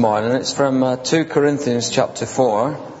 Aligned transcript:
morning. 0.00 0.32
It's 0.32 0.54
from 0.54 0.82
uh, 0.82 0.96
2 0.96 1.26
Corinthians 1.26 1.90
chapter 1.90 2.24
4, 2.24 2.92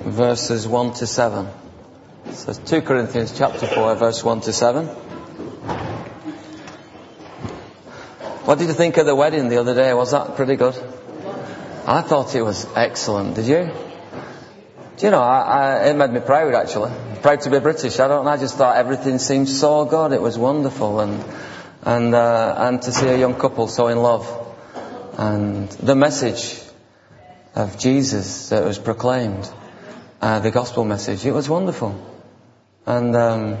verses 0.00 0.68
1 0.68 0.92
to 0.94 1.06
7. 1.06 1.48
So 2.32 2.52
2 2.52 2.82
Corinthians 2.82 3.32
chapter 3.36 3.66
4, 3.66 3.94
verse 3.94 4.22
1 4.22 4.42
to 4.42 4.52
7. 4.52 4.86
What 8.44 8.58
did 8.58 8.68
you 8.68 8.74
think 8.74 8.98
of 8.98 9.06
the 9.06 9.14
wedding 9.14 9.48
the 9.48 9.56
other 9.56 9.74
day? 9.74 9.94
Was 9.94 10.10
that 10.10 10.36
pretty 10.36 10.56
good? 10.56 10.76
I 11.86 12.02
thought 12.02 12.34
it 12.34 12.42
was 12.42 12.66
excellent. 12.76 13.36
Did 13.36 13.46
you? 13.46 13.70
Do 14.98 15.06
you 15.06 15.10
know, 15.10 15.22
I, 15.22 15.40
I, 15.40 15.88
it 15.88 15.96
made 15.96 16.10
me 16.10 16.20
proud 16.20 16.52
actually. 16.52 16.92
Proud 17.22 17.40
to 17.40 17.50
be 17.50 17.58
British. 17.58 17.98
I 18.00 18.06
don't 18.06 18.26
know, 18.26 18.30
I 18.30 18.36
just 18.36 18.58
thought 18.58 18.76
everything 18.76 19.18
seemed 19.18 19.48
so 19.48 19.86
good. 19.86 20.12
It 20.12 20.20
was 20.20 20.36
wonderful 20.36 21.00
and, 21.00 21.24
and, 21.84 22.14
uh, 22.14 22.54
and 22.58 22.82
to 22.82 22.92
see 22.92 23.06
a 23.06 23.16
young 23.16 23.34
couple 23.36 23.66
so 23.66 23.88
in 23.88 23.96
love. 23.96 24.39
And 25.16 25.68
the 25.70 25.94
message 25.94 26.60
of 27.54 27.78
Jesus 27.78 28.50
that 28.50 28.64
was 28.64 28.78
proclaimed, 28.78 29.50
uh, 30.20 30.40
the 30.40 30.50
gospel 30.50 30.84
message, 30.84 31.24
it 31.26 31.32
was 31.32 31.48
wonderful. 31.48 31.94
And, 32.86 33.14
um, 33.16 33.58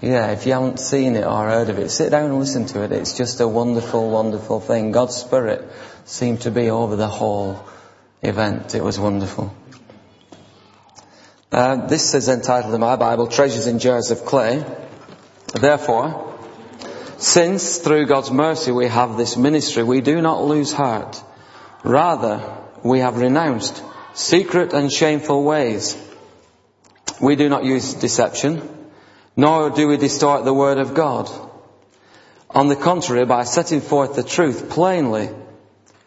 yeah, 0.00 0.30
if 0.32 0.46
you 0.46 0.52
haven't 0.52 0.80
seen 0.80 1.16
it 1.16 1.24
or 1.24 1.48
heard 1.48 1.70
of 1.70 1.78
it, 1.78 1.90
sit 1.90 2.10
down 2.10 2.30
and 2.30 2.38
listen 2.38 2.66
to 2.66 2.82
it. 2.82 2.92
It's 2.92 3.16
just 3.16 3.40
a 3.40 3.48
wonderful, 3.48 4.10
wonderful 4.10 4.60
thing. 4.60 4.92
God's 4.92 5.16
Spirit 5.16 5.68
seemed 6.04 6.42
to 6.42 6.50
be 6.50 6.70
over 6.70 6.96
the 6.96 7.08
whole 7.08 7.64
event. 8.22 8.74
It 8.74 8.82
was 8.82 8.98
wonderful. 8.98 9.54
Uh, 11.50 11.86
this 11.86 12.14
is 12.14 12.28
entitled 12.28 12.74
in 12.74 12.80
my 12.80 12.96
Bible, 12.96 13.26
Treasures 13.26 13.66
in 13.66 13.78
Jars 13.78 14.10
of 14.10 14.24
Clay. 14.24 14.64
Therefore, 15.54 16.27
since 17.18 17.78
through 17.78 18.06
God's 18.06 18.30
mercy 18.30 18.70
we 18.70 18.86
have 18.86 19.16
this 19.16 19.36
ministry, 19.36 19.82
we 19.82 20.00
do 20.00 20.22
not 20.22 20.44
lose 20.44 20.72
heart. 20.72 21.22
Rather, 21.82 22.40
we 22.84 23.00
have 23.00 23.18
renounced 23.18 23.82
secret 24.14 24.72
and 24.72 24.92
shameful 24.92 25.42
ways. 25.42 25.96
We 27.20 27.34
do 27.34 27.48
not 27.48 27.64
use 27.64 27.94
deception, 27.94 28.62
nor 29.36 29.70
do 29.70 29.88
we 29.88 29.96
distort 29.96 30.44
the 30.44 30.54
word 30.54 30.78
of 30.78 30.94
God. 30.94 31.28
On 32.50 32.68
the 32.68 32.76
contrary, 32.76 33.26
by 33.26 33.44
setting 33.44 33.80
forth 33.80 34.14
the 34.14 34.22
truth 34.22 34.70
plainly, 34.70 35.28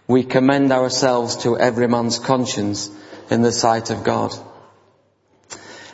we 0.08 0.23
commend 0.23 0.71
ourselves 0.71 1.38
to 1.43 1.58
every 1.58 1.88
man's 1.88 2.19
conscience 2.19 2.89
in 3.30 3.41
the 3.41 3.52
sight 3.52 3.89
of 3.89 4.03
God. 4.03 4.33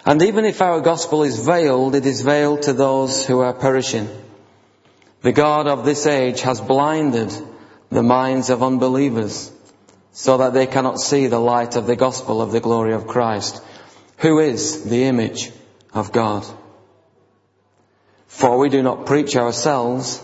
And 0.05 0.21
even 0.21 0.45
if 0.45 0.61
our 0.61 0.79
gospel 0.79 1.23
is 1.23 1.39
veiled, 1.39 1.95
it 1.95 2.05
is 2.05 2.21
veiled 2.21 2.61
to 2.63 2.73
those 2.73 3.25
who 3.25 3.39
are 3.39 3.53
perishing. 3.53 4.07
The 5.21 5.31
God 5.31 5.67
of 5.67 5.83
this 5.83 6.05
age 6.05 6.41
has 6.41 6.61
blinded 6.61 7.33
the 7.89 8.03
minds 8.03 8.49
of 8.49 8.63
unbelievers 8.63 9.51
so 10.11 10.37
that 10.37 10.53
they 10.53 10.67
cannot 10.67 10.99
see 10.99 11.27
the 11.27 11.39
light 11.39 11.75
of 11.75 11.87
the 11.87 11.95
gospel 11.95 12.41
of 12.41 12.51
the 12.51 12.59
glory 12.59 12.93
of 12.93 13.07
Christ, 13.07 13.61
who 14.17 14.39
is 14.39 14.83
the 14.83 15.03
image 15.05 15.51
of 15.93 16.11
God. 16.11 16.45
For 18.27 18.57
we 18.57 18.69
do 18.69 18.83
not 18.83 19.05
preach 19.05 19.35
ourselves, 19.35 20.23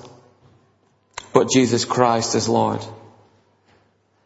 but 1.31 1.49
Jesus 1.49 1.85
Christ 1.85 2.35
as 2.35 2.49
Lord, 2.49 2.83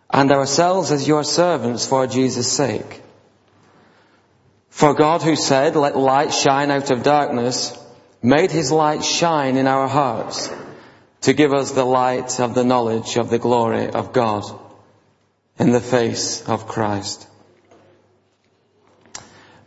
and 0.10 0.32
ourselves 0.32 0.92
as 0.92 1.08
your 1.08 1.24
servants 1.24 1.86
for 1.86 2.08
Jesus' 2.08 2.52
sake. 2.52 3.02
For 4.70 4.94
God 4.94 5.22
who 5.22 5.36
said, 5.36 5.76
let 5.76 5.98
light 5.98 6.34
shine 6.34 6.72
out 6.72 6.92
of 6.92 7.04
darkness, 7.04 7.78
made 8.22 8.52
his 8.52 8.72
light 8.72 9.04
shine 9.04 9.58
in 9.58 9.68
our 9.68 9.88
hearts 9.88 10.50
to 11.22 11.34
give 11.34 11.54
us 11.54 11.72
the 11.72 11.86
light 11.86 12.40
of 12.40 12.56
the 12.56 12.64
knowledge 12.64 13.18
of 13.18 13.30
the 13.30 13.40
glory 13.40 13.90
of 13.90 14.14
God 14.14 14.44
in 15.60 15.72
the 15.72 15.82
face 15.82 16.48
of 16.48 16.68
Christ. 16.68 17.28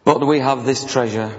But 0.04 0.26
we 0.26 0.38
have 0.38 0.64
this 0.64 0.84
treasure 0.84 1.32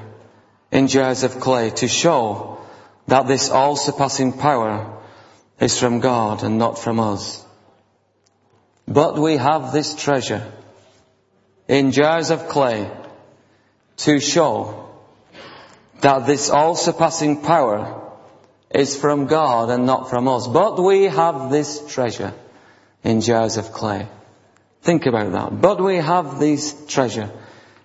in 0.72 0.88
jars 0.88 1.24
of 1.24 1.40
clay 1.40 1.72
to 1.72 1.88
show 1.88 2.60
that 3.08 3.28
this 3.28 3.50
all 3.50 3.76
surpassing 3.76 4.34
power 4.34 4.98
is 5.60 5.78
from 5.78 6.00
God 6.00 6.44
and 6.44 6.58
not 6.58 6.80
from 6.80 7.00
us. 7.00 7.44
But 8.88 9.18
we 9.18 9.38
have 9.38 9.74
this 9.74 9.96
treasure 9.96 10.52
in 11.68 11.92
jars 11.92 12.30
of 12.30 12.48
clay 12.48 12.90
to 13.98 14.20
show 14.20 14.91
that 16.02 16.26
this 16.26 16.50
all 16.50 16.76
surpassing 16.76 17.42
power 17.42 18.02
is 18.70 18.96
from 18.96 19.28
God 19.28 19.70
and 19.70 19.86
not 19.86 20.10
from 20.10 20.28
us. 20.28 20.48
But 20.48 20.82
we 20.82 21.04
have 21.04 21.52
this 21.52 21.94
treasure 21.94 22.34
in 23.04 23.22
jars 23.22 23.58
of 23.58 23.72
clay. 23.72 24.08
Think 24.82 25.06
about 25.06 25.32
that. 25.32 25.62
But 25.62 25.82
we 25.82 25.98
have 25.98 26.40
this 26.40 26.76
treasure 26.88 27.30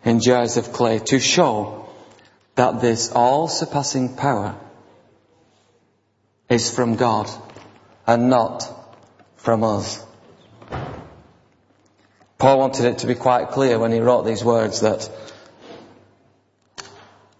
in 0.04 0.20
jars 0.20 0.56
of 0.56 0.72
clay 0.72 0.98
to 1.00 1.18
show 1.18 1.88
that 2.54 2.80
this 2.80 3.12
all 3.12 3.48
surpassing 3.48 4.16
power 4.16 4.56
is 6.48 6.70
from 6.70 6.96
God 6.96 7.28
and 8.06 8.30
not 8.30 8.64
from 9.36 9.62
us. 9.62 10.02
Paul 12.38 12.58
wanted 12.58 12.84
it 12.86 12.98
to 12.98 13.06
be 13.06 13.14
quite 13.14 13.50
clear 13.50 13.78
when 13.78 13.92
he 13.92 14.00
wrote 14.00 14.24
these 14.24 14.44
words 14.44 14.80
that 14.80 15.10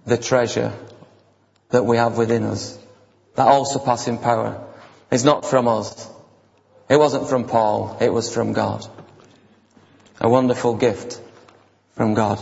the 0.07 0.17
treasure 0.17 0.73
that 1.71 1.85
we 1.85 1.97
have 1.97 2.17
within 2.17 2.45
us, 2.45 2.79
that 3.35 3.47
all 3.47 3.65
surpassing 3.65 4.19
power, 4.19 4.65
is 5.11 5.25
not 5.25 5.45
from 5.45 5.69
us. 5.69 6.09
It 6.89 6.97
wasn't 6.97 7.29
from 7.29 7.45
Paul, 7.45 7.99
it 8.01 8.13
was 8.13 8.33
from 8.33 8.53
God. 8.53 8.87
A 10.21 10.29
wonderful 10.29 10.77
gift 10.77 11.21
from 11.95 12.15
God. 12.15 12.41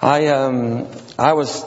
I, 0.00 0.28
um, 0.28 0.88
I 1.18 1.34
was, 1.34 1.64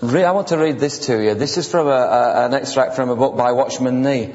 re- 0.00 0.24
I 0.24 0.30
want 0.30 0.48
to 0.48 0.56
read 0.56 0.78
this 0.78 1.00
to 1.06 1.22
you. 1.22 1.34
This 1.34 1.58
is 1.58 1.70
from 1.70 1.86
a, 1.86 1.90
a, 1.90 2.46
an 2.46 2.54
extract 2.54 2.94
from 2.94 3.10
a 3.10 3.16
book 3.16 3.36
by 3.36 3.52
Watchman 3.52 4.02
Nee. 4.02 4.32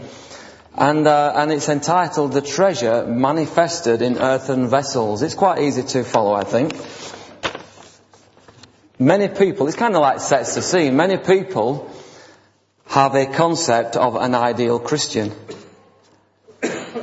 And, 0.76 1.06
uh, 1.06 1.34
and 1.36 1.52
it's 1.52 1.70
entitled 1.70 2.34
The 2.34 2.42
Treasure 2.42 3.06
Manifested 3.06 4.02
in 4.02 4.18
Earthen 4.18 4.68
Vessels. 4.68 5.22
It's 5.22 5.36
quite 5.36 5.60
easy 5.60 5.84
to 5.84 6.04
follow, 6.04 6.34
I 6.34 6.44
think. 6.44 6.74
Many 8.98 9.28
people, 9.28 9.68
it's 9.68 9.76
kind 9.76 9.96
of 9.96 10.02
like 10.02 10.20
sets 10.20 10.56
the 10.56 10.62
scene, 10.62 10.96
many 10.96 11.18
people 11.18 11.92
have 12.88 13.14
a 13.16 13.28
concept 13.28 13.96
of 13.96 14.16
an 14.16 14.34
ideal 14.34 14.80
Christian. 14.80 15.32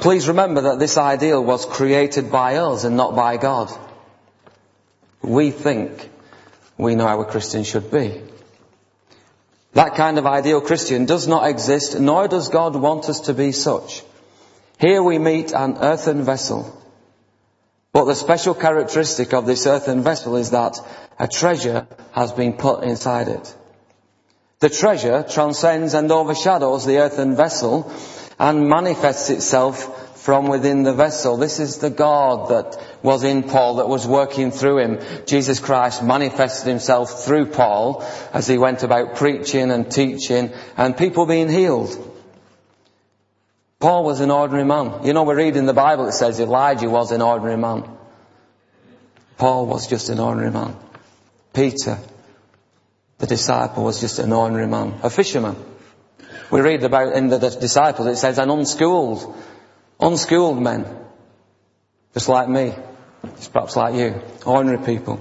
Please 0.00 0.28
remember 0.28 0.62
that 0.62 0.78
this 0.78 0.96
ideal 0.96 1.44
was 1.44 1.66
created 1.66 2.32
by 2.32 2.56
us 2.56 2.84
and 2.84 2.96
not 2.96 3.14
by 3.14 3.36
God. 3.36 3.70
We 5.22 5.50
think 5.50 6.08
we 6.78 6.94
know 6.94 7.06
how 7.06 7.20
a 7.20 7.24
Christian 7.24 7.64
should 7.64 7.90
be. 7.90 8.22
That 9.72 9.94
kind 9.94 10.18
of 10.18 10.26
ideal 10.26 10.60
Christian 10.60 11.06
does 11.06 11.28
not 11.28 11.48
exist, 11.48 11.98
nor 11.98 12.26
does 12.26 12.48
God 12.48 12.74
want 12.74 13.08
us 13.08 13.20
to 13.20 13.34
be 13.34 13.52
such. 13.52 14.02
Here 14.78 15.02
we 15.02 15.18
meet 15.18 15.52
an 15.52 15.76
earthen 15.80 16.24
vessel. 16.24 16.76
But 17.92 18.04
the 18.04 18.14
special 18.14 18.54
characteristic 18.54 19.32
of 19.32 19.46
this 19.46 19.66
earthen 19.66 20.02
vessel 20.02 20.36
is 20.36 20.50
that 20.50 20.78
a 21.18 21.28
treasure 21.28 21.86
has 22.12 22.32
been 22.32 22.54
put 22.54 22.82
inside 22.84 23.28
it. 23.28 23.56
The 24.60 24.68
treasure 24.68 25.24
transcends 25.28 25.94
and 25.94 26.10
overshadows 26.10 26.84
the 26.84 26.98
earthen 26.98 27.36
vessel 27.36 27.92
and 28.38 28.68
manifests 28.68 29.30
itself 29.30 30.09
from 30.20 30.48
within 30.48 30.82
the 30.82 30.92
vessel. 30.92 31.38
This 31.38 31.60
is 31.60 31.78
the 31.78 31.88
God 31.88 32.50
that 32.50 32.78
was 33.02 33.24
in 33.24 33.42
Paul, 33.42 33.76
that 33.76 33.88
was 33.88 34.06
working 34.06 34.50
through 34.50 34.78
him. 34.78 35.00
Jesus 35.24 35.60
Christ 35.60 36.02
manifested 36.02 36.68
himself 36.68 37.24
through 37.24 37.46
Paul 37.46 38.04
as 38.34 38.46
he 38.46 38.58
went 38.58 38.82
about 38.82 39.16
preaching 39.16 39.70
and 39.70 39.90
teaching 39.90 40.52
and 40.76 40.96
people 40.96 41.24
being 41.24 41.48
healed. 41.48 41.96
Paul 43.78 44.04
was 44.04 44.20
an 44.20 44.30
ordinary 44.30 44.66
man. 44.66 45.06
You 45.06 45.14
know, 45.14 45.22
we 45.22 45.34
read 45.34 45.56
in 45.56 45.64
the 45.64 45.72
Bible 45.72 46.06
it 46.06 46.12
says 46.12 46.38
Elijah 46.38 46.90
was 46.90 47.12
an 47.12 47.22
ordinary 47.22 47.56
man. 47.56 47.84
Paul 49.38 49.64
was 49.64 49.86
just 49.86 50.10
an 50.10 50.20
ordinary 50.20 50.50
man. 50.50 50.76
Peter, 51.54 51.98
the 53.16 53.26
disciple, 53.26 53.84
was 53.84 54.02
just 54.02 54.18
an 54.18 54.34
ordinary 54.34 54.66
man. 54.66 55.00
A 55.02 55.08
fisherman. 55.08 55.56
We 56.50 56.60
read 56.60 56.84
about 56.84 57.14
in 57.14 57.28
the 57.28 57.38
disciples, 57.38 58.06
it 58.06 58.16
says 58.16 58.38
an 58.38 58.50
unschooled 58.50 59.34
Unschooled 60.00 60.60
men, 60.60 60.86
just 62.14 62.28
like 62.28 62.48
me, 62.48 62.74
just 63.36 63.52
perhaps 63.52 63.76
like 63.76 63.94
you, 63.94 64.20
ordinary 64.46 64.84
people. 64.84 65.20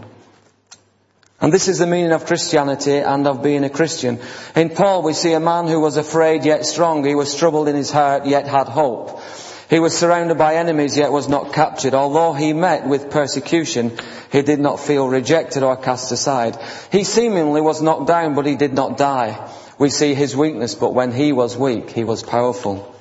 And 1.42 1.54
this 1.54 1.68
is 1.70 1.80
the 1.80 1.88
meaning 1.88 2.12
of 2.12 2.26
Christianity 2.26 2.98
and 2.98 3.26
of 3.26 3.42
being 3.42 3.64
a 3.64 3.70
Christian. 3.70 4.20
In 4.56 4.70
Paul 4.70 5.04
we 5.04 5.14
see 5.14 5.34
a 5.34 5.40
man 5.40 5.68
who 5.68 5.80
was 5.80 5.96
afraid 5.96 6.44
yet 6.44 6.66
strong. 6.66 7.06
He 7.06 7.16
was 7.16 7.36
troubled 7.36 7.70
in 7.70 7.76
his 7.76 7.92
heart 7.92 8.26
yet 8.26 8.48
had 8.48 8.68
hope. 8.68 9.22
He 9.70 9.80
was 9.80 9.98
surrounded 9.98 10.38
by 10.38 10.56
enemies 10.56 10.98
yet 10.98 11.12
was 11.12 11.30
not 11.30 11.54
captured. 11.54 11.94
Although 11.94 12.34
he 12.34 12.52
met 12.54 12.88
with 12.88 13.12
persecution, 13.12 13.98
he 14.32 14.42
did 14.42 14.60
not 14.60 14.80
feel 14.80 15.08
rejected 15.08 15.64
or 15.64 15.78
cast 15.78 16.12
aside. 16.12 16.58
He 16.92 17.04
seemingly 17.04 17.62
was 17.62 17.82
knocked 17.82 18.08
down 18.08 18.34
but 18.34 18.46
he 18.46 18.56
did 18.56 18.74
not 18.74 18.98
die. 18.98 19.50
We 19.78 19.90
see 19.90 20.14
his 20.14 20.36
weakness, 20.36 20.76
but 20.76 20.94
when 20.94 21.14
he 21.14 21.32
was 21.32 21.58
weak, 21.58 21.90
he 21.90 22.04
was 22.04 22.22
powerful. 22.22 22.96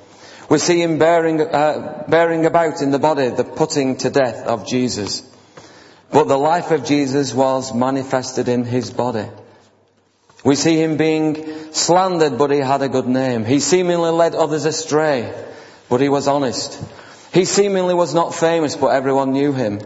We 0.49 0.57
see 0.57 0.81
him 0.81 0.97
bearing, 0.97 1.41
uh, 1.41 2.05
bearing 2.07 2.45
about 2.45 2.81
in 2.81 2.89
the 2.89 2.99
body 2.99 3.29
the 3.29 3.43
putting 3.43 3.97
to 3.97 4.09
death 4.09 4.47
of 4.47 4.67
Jesus. 4.67 5.21
But 6.11 6.27
the 6.27 6.37
life 6.37 6.71
of 6.71 6.85
Jesus 6.85 7.33
was 7.33 7.73
manifested 7.73 8.47
in 8.47 8.63
his 8.63 8.89
body. 8.89 9.27
We 10.43 10.55
see 10.55 10.81
him 10.81 10.97
being 10.97 11.73
slandered, 11.73 12.37
but 12.39 12.49
he 12.49 12.59
had 12.59 12.81
a 12.81 12.89
good 12.89 13.07
name. 13.07 13.45
He 13.45 13.59
seemingly 13.59 14.09
led 14.09 14.33
others 14.33 14.65
astray, 14.65 15.31
but 15.87 16.01
he 16.01 16.09
was 16.09 16.27
honest. 16.27 16.81
He 17.31 17.45
seemingly 17.45 17.93
was 17.93 18.15
not 18.15 18.33
famous, 18.33 18.75
but 18.75 18.87
everyone 18.87 19.33
knew 19.33 19.53
him. 19.53 19.79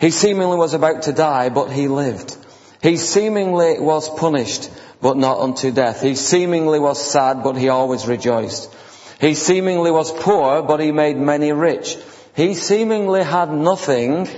He 0.00 0.10
seemingly 0.10 0.56
was 0.56 0.72
about 0.72 1.02
to 1.02 1.12
die, 1.12 1.50
but 1.50 1.70
he 1.70 1.88
lived. 1.88 2.34
He 2.82 2.96
seemingly 2.96 3.78
was 3.80 4.08
punished, 4.08 4.70
but 5.02 5.18
not 5.18 5.40
unto 5.40 5.70
death. 5.70 6.00
He 6.00 6.14
seemingly 6.14 6.78
was 6.78 7.04
sad, 7.04 7.42
but 7.42 7.56
he 7.56 7.68
always 7.68 8.06
rejoiced. 8.06 8.74
He 9.20 9.34
seemingly 9.34 9.90
was 9.90 10.10
poor, 10.10 10.62
but 10.62 10.80
he 10.80 10.92
made 10.92 11.16
many 11.16 11.52
rich. 11.52 11.98
He 12.34 12.54
seemingly 12.54 13.22
had 13.22 13.52
nothing, 13.52 14.28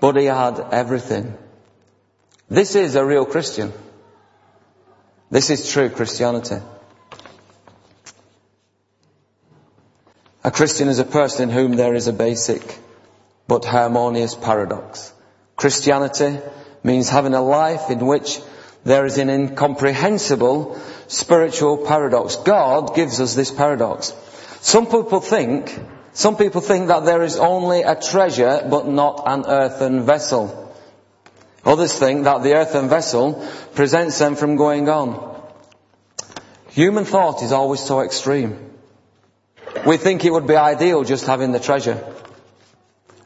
but 0.00 0.16
he 0.16 0.26
had 0.26 0.60
everything. 0.70 1.34
This 2.50 2.74
is 2.74 2.94
a 2.94 3.04
real 3.04 3.24
Christian. 3.24 3.72
This 5.30 5.48
is 5.48 5.70
true 5.72 5.88
Christianity. 5.88 6.56
A 10.44 10.50
Christian 10.50 10.88
is 10.88 10.98
a 10.98 11.04
person 11.04 11.48
in 11.48 11.54
whom 11.54 11.76
there 11.76 11.94
is 11.94 12.06
a 12.06 12.12
basic 12.12 12.78
but 13.48 13.64
harmonious 13.64 14.34
paradox. 14.34 15.10
Christianity 15.56 16.38
means 16.84 17.08
having 17.08 17.32
a 17.32 17.40
life 17.40 17.88
in 17.88 18.04
which 18.04 18.40
there 18.84 19.06
is 19.06 19.16
an 19.16 19.30
incomprehensible 19.30 20.78
spiritual 21.12 21.76
paradox. 21.76 22.36
God 22.36 22.94
gives 22.94 23.20
us 23.20 23.34
this 23.34 23.50
paradox. 23.50 24.14
Some 24.62 24.86
people 24.86 25.20
think, 25.20 25.78
some 26.14 26.36
people 26.36 26.60
think 26.62 26.88
that 26.88 27.04
there 27.04 27.22
is 27.22 27.36
only 27.36 27.82
a 27.82 27.94
treasure 27.94 28.66
but 28.68 28.88
not 28.88 29.22
an 29.26 29.44
earthen 29.46 30.04
vessel. 30.04 30.74
Others 31.64 31.98
think 31.98 32.24
that 32.24 32.42
the 32.42 32.54
earthen 32.54 32.88
vessel 32.88 33.46
prevents 33.74 34.18
them 34.18 34.36
from 34.36 34.56
going 34.56 34.88
on. 34.88 35.30
Human 36.70 37.04
thought 37.04 37.42
is 37.42 37.52
always 37.52 37.80
so 37.80 38.00
extreme. 38.00 38.70
We 39.86 39.98
think 39.98 40.24
it 40.24 40.32
would 40.32 40.46
be 40.46 40.56
ideal 40.56 41.04
just 41.04 41.26
having 41.26 41.52
the 41.52 41.60
treasure. 41.60 42.02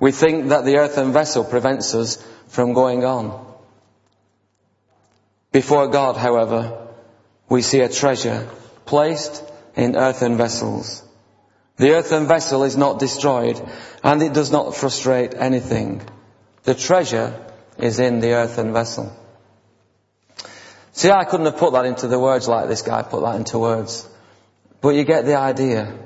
We 0.01 0.11
think 0.11 0.49
that 0.49 0.65
the 0.65 0.79
earthen 0.79 1.13
vessel 1.13 1.45
prevents 1.45 1.95
us 1.95 2.17
from 2.49 2.73
going 2.73 3.05
on. 3.05 3.47
Before 5.53 5.87
God, 5.87 6.17
however, 6.17 6.86
we 7.49 7.63
see 7.63 7.81
a 7.81 7.89
treasure 7.89 8.49
placed 8.85 9.43
in 9.77 9.97
earthen 9.97 10.37
vessels. 10.37 11.03
The 11.77 11.93
earthen 11.93 12.27
vessel 12.27 12.65
is 12.65 12.77
not 12.77 12.99
destroyed 12.99 13.61
and 14.03 14.23
it 14.23 14.33
does 14.33 14.51
not 14.51 14.75
frustrate 14.75 15.35
anything. 15.35 16.03
The 16.65 16.75
treasure 16.75 17.39
is 17.79 18.01
in 18.01 18.21
the 18.21 18.33
earthen 18.33 18.73
vessel. 18.73 19.15
See, 20.93 21.11
I 21.11 21.25
couldn't 21.25 21.47
have 21.47 21.59
put 21.59 21.75
that 21.75 21.85
into 21.85 22.09
the 22.09 22.19
words 22.19 22.49
like 22.49 22.69
this 22.69 22.83
guy 22.83 23.03
put 23.03 23.23
that 23.23 23.37
into 23.37 23.59
words. 23.59 24.09
But 24.81 24.91
you 24.91 25.05
get 25.05 25.27
the 25.27 25.37
idea. 25.37 25.99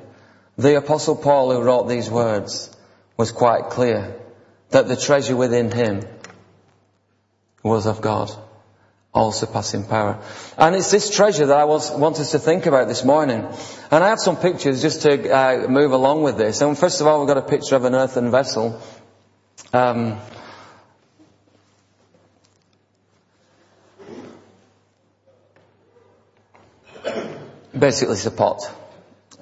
The 0.59 0.77
apostle 0.77 1.15
Paul 1.15 1.53
who 1.53 1.63
wrote 1.63 1.89
these 1.89 2.11
words 2.11 2.75
was 3.17 3.31
quite 3.31 3.71
clear 3.71 4.17
that 4.71 4.89
the 4.89 4.97
treasure 4.97 5.37
within 5.37 5.71
him 5.71 6.03
was 7.63 7.87
of 7.87 8.01
God 8.01 8.31
all 9.13 9.33
surpassing 9.33 9.85
power. 9.85 10.23
And 10.57 10.77
it's 10.77 10.91
this 10.91 11.11
treasure 11.11 11.47
that 11.47 11.57
I 11.57 11.65
was, 11.65 11.91
want 11.91 12.21
us 12.21 12.31
to 12.33 12.39
think 12.39 12.67
about 12.67 12.87
this 12.87 13.05
morning. 13.05 13.45
And 13.91 14.05
I 14.05 14.09
have 14.09 14.21
some 14.21 14.37
pictures 14.37 14.83
just 14.83 15.03
to 15.03 15.31
uh, 15.31 15.67
move 15.69 15.93
along 15.93 16.23
with 16.23 16.39
this. 16.39 16.61
And 16.61 16.79
first 16.79 17.01
of 17.01 17.07
all, 17.07 17.19
we've 17.19 17.29
got 17.29 17.39
a 17.39 17.43
picture 17.43 17.75
of 17.75 17.85
an 17.85 17.95
earthen 17.95 18.31
vessel. 18.31 18.81
Um, 19.73 20.21
basically, 27.77 28.15
it's 28.15 28.27
a 28.27 28.31
pot, 28.31 28.71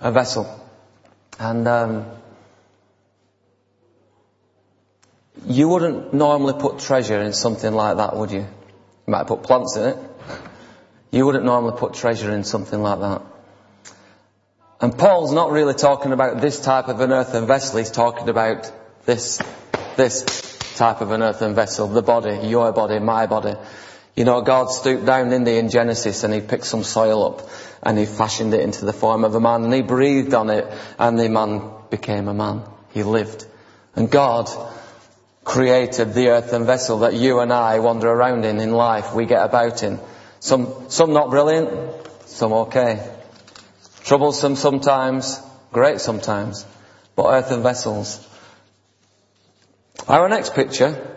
a 0.00 0.10
vessel. 0.10 0.46
And 1.38 1.68
um, 1.68 2.06
you 5.46 5.68
wouldn't 5.68 6.14
normally 6.14 6.54
put 6.58 6.78
treasure 6.78 7.20
in 7.20 7.34
something 7.34 7.72
like 7.72 7.98
that, 7.98 8.16
would 8.16 8.30
you? 8.30 8.46
You 9.08 9.12
might 9.12 9.26
put 9.26 9.42
plants 9.42 9.74
in 9.74 9.88
it. 9.88 9.96
You 11.10 11.24
wouldn't 11.24 11.46
normally 11.46 11.78
put 11.78 11.94
treasure 11.94 12.30
in 12.30 12.44
something 12.44 12.82
like 12.82 13.00
that. 13.00 13.22
And 14.82 14.98
Paul's 14.98 15.32
not 15.32 15.50
really 15.50 15.72
talking 15.72 16.12
about 16.12 16.42
this 16.42 16.60
type 16.60 16.88
of 16.88 17.00
an 17.00 17.10
earthen 17.10 17.46
vessel, 17.46 17.78
he's 17.78 17.90
talking 17.90 18.28
about 18.28 18.70
this, 19.06 19.40
this 19.96 20.76
type 20.76 21.00
of 21.00 21.10
an 21.10 21.22
earthen 21.22 21.54
vessel, 21.54 21.88
the 21.88 22.02
body, 22.02 22.48
your 22.48 22.70
body, 22.72 22.98
my 22.98 23.24
body. 23.24 23.54
You 24.14 24.26
know, 24.26 24.42
God 24.42 24.70
stooped 24.70 25.06
down 25.06 25.32
in 25.32 25.44
the 25.44 25.56
in 25.56 25.70
Genesis 25.70 26.22
and 26.22 26.34
he 26.34 26.42
picked 26.42 26.66
some 26.66 26.84
soil 26.84 27.24
up 27.24 27.48
and 27.82 27.96
he 27.96 28.04
fashioned 28.04 28.52
it 28.52 28.60
into 28.60 28.84
the 28.84 28.92
form 28.92 29.24
of 29.24 29.34
a 29.34 29.40
man 29.40 29.64
and 29.64 29.72
he 29.72 29.80
breathed 29.80 30.34
on 30.34 30.50
it 30.50 30.70
and 30.98 31.18
the 31.18 31.30
man 31.30 31.62
became 31.88 32.28
a 32.28 32.34
man. 32.34 32.62
He 32.90 33.04
lived. 33.04 33.46
And 33.96 34.10
God 34.10 34.50
created 35.48 36.12
the 36.12 36.28
earthen 36.28 36.66
vessel 36.66 36.98
that 36.98 37.14
you 37.14 37.40
and 37.40 37.50
I 37.50 37.78
wander 37.78 38.06
around 38.06 38.44
in 38.44 38.60
in 38.60 38.70
life, 38.70 39.14
we 39.14 39.24
get 39.24 39.42
about 39.42 39.82
in. 39.82 39.98
Some, 40.40 40.90
some 40.90 41.14
not 41.14 41.30
brilliant, 41.30 41.70
some 42.26 42.52
okay. 42.52 43.10
Troublesome 44.04 44.56
sometimes, 44.56 45.40
great 45.72 46.00
sometimes, 46.02 46.66
but 47.16 47.32
earthen 47.32 47.62
vessels. 47.62 48.24
Our 50.06 50.28
next 50.28 50.54
picture, 50.54 51.16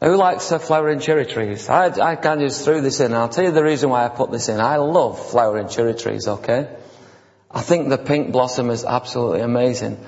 who 0.00 0.14
likes 0.14 0.48
flowering 0.48 1.00
cherry 1.00 1.26
trees? 1.26 1.68
I, 1.68 1.86
I 1.86 2.14
kind 2.14 2.42
of 2.42 2.48
just 2.48 2.64
threw 2.64 2.80
this 2.80 3.00
in. 3.00 3.12
I'll 3.12 3.28
tell 3.28 3.44
you 3.44 3.50
the 3.50 3.64
reason 3.64 3.90
why 3.90 4.04
I 4.04 4.08
put 4.08 4.30
this 4.30 4.48
in. 4.48 4.60
I 4.60 4.76
love 4.76 5.30
flowering 5.30 5.68
cherry 5.68 5.94
trees, 5.94 6.28
okay? 6.28 6.68
I 7.50 7.62
think 7.62 7.88
the 7.88 7.98
pink 7.98 8.30
blossom 8.30 8.70
is 8.70 8.84
absolutely 8.84 9.40
amazing. 9.40 9.98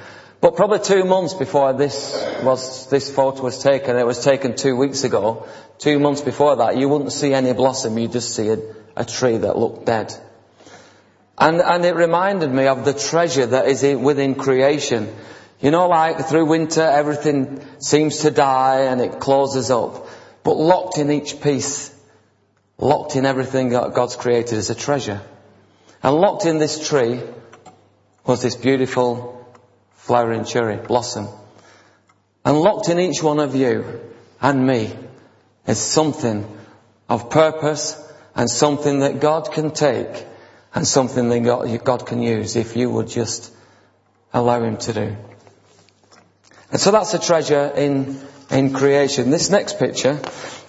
But 0.41 0.55
probably 0.55 0.79
two 0.79 1.05
months 1.05 1.35
before 1.35 1.73
this 1.73 2.13
was, 2.45 2.89
this 2.91 3.11
photo 3.11 3.43
was 3.43 3.61
taken, 3.61 3.97
it 3.97 4.07
was 4.07 4.23
taken 4.23 4.55
two 4.55 4.77
weeks 4.77 5.03
ago, 5.03 5.49
two 5.79 5.99
months 5.99 6.21
before 6.21 6.57
that, 6.57 6.77
you 6.77 6.89
wouldn't 6.89 7.13
see 7.13 7.35
any 7.35 7.53
blossom, 7.53 7.99
you'd 7.99 8.13
just 8.13 8.35
see 8.35 8.49
a, 8.49 8.59
a 8.95 9.05
tree 9.05 9.37
that 9.37 9.59
looked 9.59 9.87
dead. 9.87 10.15
And, 11.37 11.61
and 11.61 11.85
it 11.85 11.95
reminded 11.95 12.53
me 12.53 12.67
of 12.67 12.85
the 12.85 12.93
treasure 12.93 13.47
that 13.47 13.69
is 13.69 13.83
within 13.97 14.37
creation. 14.37 15.13
You 15.61 15.73
know, 15.73 15.89
like 15.89 16.27
through 16.27 16.47
winter, 16.47 16.83
everything 16.83 17.65
seems 17.79 18.19
to 18.19 18.31
die 18.31 18.83
and 18.83 19.01
it 19.01 19.19
closes 19.19 19.71
up. 19.71 20.09
But 20.45 20.57
locked 20.57 20.99
in 20.99 21.11
each 21.11 21.41
piece, 21.41 21.95
locked 22.79 23.17
in 23.17 23.27
everything 23.27 23.71
that 23.71 23.95
God's 23.95 24.15
created 24.15 24.57
is 24.59 24.71
a 24.71 24.75
treasure. 24.75 25.21
And 26.03 26.15
locked 26.17 26.47
in 26.47 26.59
this 26.59 26.89
tree 26.89 27.21
was 28.25 28.43
this 28.43 28.55
beautiful 28.55 29.38
flowering 30.09 30.45
cherry 30.47 30.77
blossom. 30.77 31.29
And 32.43 32.59
locked 32.59 32.89
in 32.89 32.99
each 32.99 33.23
one 33.23 33.41
of 33.41 33.55
you 33.55 34.01
and 34.41 34.67
me 34.67 34.91
is 35.67 35.79
something 35.79 36.47
of 37.11 37.29
purpose 37.29 37.95
and 38.35 38.49
something 38.49 39.01
that 39.01 39.21
God 39.21 39.53
can 39.53 39.71
take 39.71 40.25
and 40.75 40.87
something 40.87 41.29
that 41.29 41.41
God, 41.41 41.85
God 41.85 42.07
can 42.07 42.23
use 42.23 42.57
if 42.57 42.75
you 42.75 42.89
would 42.89 43.09
just 43.09 43.53
allow 44.33 44.63
Him 44.63 44.79
to 44.79 44.93
do. 44.95 45.17
And 46.71 46.81
so 46.81 46.91
that's 46.91 47.13
a 47.13 47.19
treasure 47.19 47.67
in, 47.77 48.19
in 48.51 48.73
creation. 48.73 49.31
This 49.31 49.51
next 49.51 49.79
picture, 49.79 50.19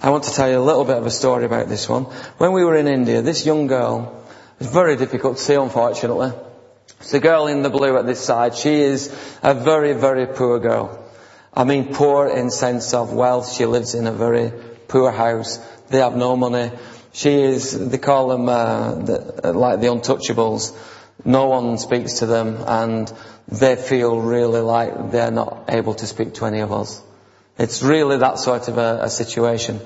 I 0.02 0.10
want 0.10 0.26
to 0.26 0.34
tell 0.34 0.50
you 0.50 0.60
a 0.60 0.68
little 0.70 0.84
bit 0.84 0.98
of 0.98 1.06
a 1.06 1.12
story 1.12 1.46
about 1.46 1.70
this 1.70 1.88
one. 1.88 2.04
When 2.40 2.52
we 2.52 2.66
were 2.66 2.76
in 2.76 2.90
India, 2.90 3.22
this 3.22 3.46
young 3.46 3.68
girl, 3.68 4.22
it's 4.60 4.70
very 4.70 4.98
difficult 4.98 5.38
to 5.38 5.44
see 5.44 5.56
unfortunately, 5.56 6.34
it's 7.00 7.12
the 7.12 7.20
girl 7.20 7.48
in 7.48 7.62
the 7.62 7.70
blue 7.70 7.98
at 7.98 8.06
this 8.06 8.20
side. 8.20 8.56
She 8.56 8.82
is 8.82 9.08
a 9.42 9.54
very, 9.54 9.94
very 9.94 10.28
poor 10.28 10.60
girl. 10.60 11.06
I 11.54 11.64
mean 11.64 11.94
poor 11.94 12.28
in 12.28 12.52
sense 12.52 12.94
of 12.94 13.14
wealth. 13.14 13.54
She 13.54 13.66
lives 13.66 13.96
in 13.96 14.08
a 14.08 14.12
very 14.12 14.52
poor 14.88 15.12
house. 15.12 15.58
They 15.90 16.00
have 16.00 16.16
no 16.16 16.36
money. 16.36 16.72
She 17.14 17.32
is, 17.42 17.90
they 17.90 17.98
call 17.98 18.28
them 18.30 18.48
uh, 18.48 18.96
the, 18.96 19.54
like 19.54 19.80
the 19.80 19.88
untouchables. 19.88 20.78
No 21.26 21.48
one 21.48 21.78
speaks 21.78 22.20
to 22.20 22.26
them 22.26 22.58
and 22.66 23.12
they 23.48 23.76
feel 23.76 24.20
really 24.20 24.62
like 24.62 25.12
they're 25.12 25.32
not 25.32 25.66
able 25.70 25.96
to 25.96 26.08
speak 26.08 26.36
to 26.36 26.46
any 26.46 26.60
of 26.60 26.72
us. 26.72 27.02
It's 27.58 27.82
really 27.82 28.18
that 28.18 28.40
sort 28.40 28.68
of 28.68 28.78
a, 28.78 29.00
a 29.04 29.10
situation. 29.10 29.80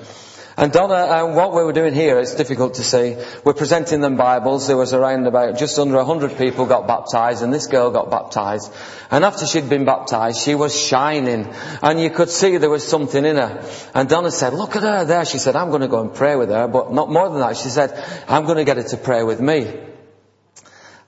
And 0.56 0.70
Donna, 0.72 0.94
uh, 0.94 1.34
what 1.34 1.52
we 1.52 1.64
were 1.64 1.72
doing 1.72 1.94
here, 1.94 2.20
it's 2.20 2.36
difficult 2.36 2.74
to 2.74 2.84
see. 2.84 3.16
We're 3.44 3.54
presenting 3.54 4.00
them 4.00 4.16
Bibles. 4.16 4.68
There 4.68 4.76
was 4.76 4.92
around 4.92 5.26
about 5.26 5.58
just 5.58 5.78
under 5.80 5.96
a 5.96 6.04
hundred 6.04 6.38
people 6.38 6.66
got 6.66 6.86
baptized 6.86 7.42
and 7.42 7.52
this 7.52 7.66
girl 7.66 7.90
got 7.90 8.08
baptized. 8.08 8.72
And 9.10 9.24
after 9.24 9.46
she'd 9.46 9.68
been 9.68 9.84
baptized, 9.84 10.40
she 10.40 10.54
was 10.54 10.78
shining 10.78 11.52
and 11.82 12.00
you 12.00 12.10
could 12.10 12.30
see 12.30 12.56
there 12.56 12.70
was 12.70 12.86
something 12.86 13.24
in 13.24 13.36
her. 13.36 13.68
And 13.94 14.08
Donna 14.08 14.30
said, 14.30 14.54
look 14.54 14.76
at 14.76 14.84
her 14.84 15.04
there. 15.04 15.24
She 15.24 15.38
said, 15.38 15.56
I'm 15.56 15.70
going 15.70 15.82
to 15.82 15.88
go 15.88 16.00
and 16.00 16.14
pray 16.14 16.36
with 16.36 16.50
her. 16.50 16.68
But 16.68 16.92
not 16.92 17.10
more 17.10 17.28
than 17.28 17.40
that. 17.40 17.56
She 17.56 17.68
said, 17.68 17.92
I'm 18.28 18.44
going 18.44 18.58
to 18.58 18.64
get 18.64 18.76
her 18.76 18.84
to 18.84 18.96
pray 18.96 19.24
with 19.24 19.40
me. 19.40 19.76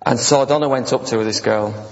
And 0.05 0.19
so 0.19 0.45
Donna 0.45 0.69
went 0.69 0.93
up 0.93 1.07
to 1.07 1.23
this 1.23 1.41
girl 1.41 1.89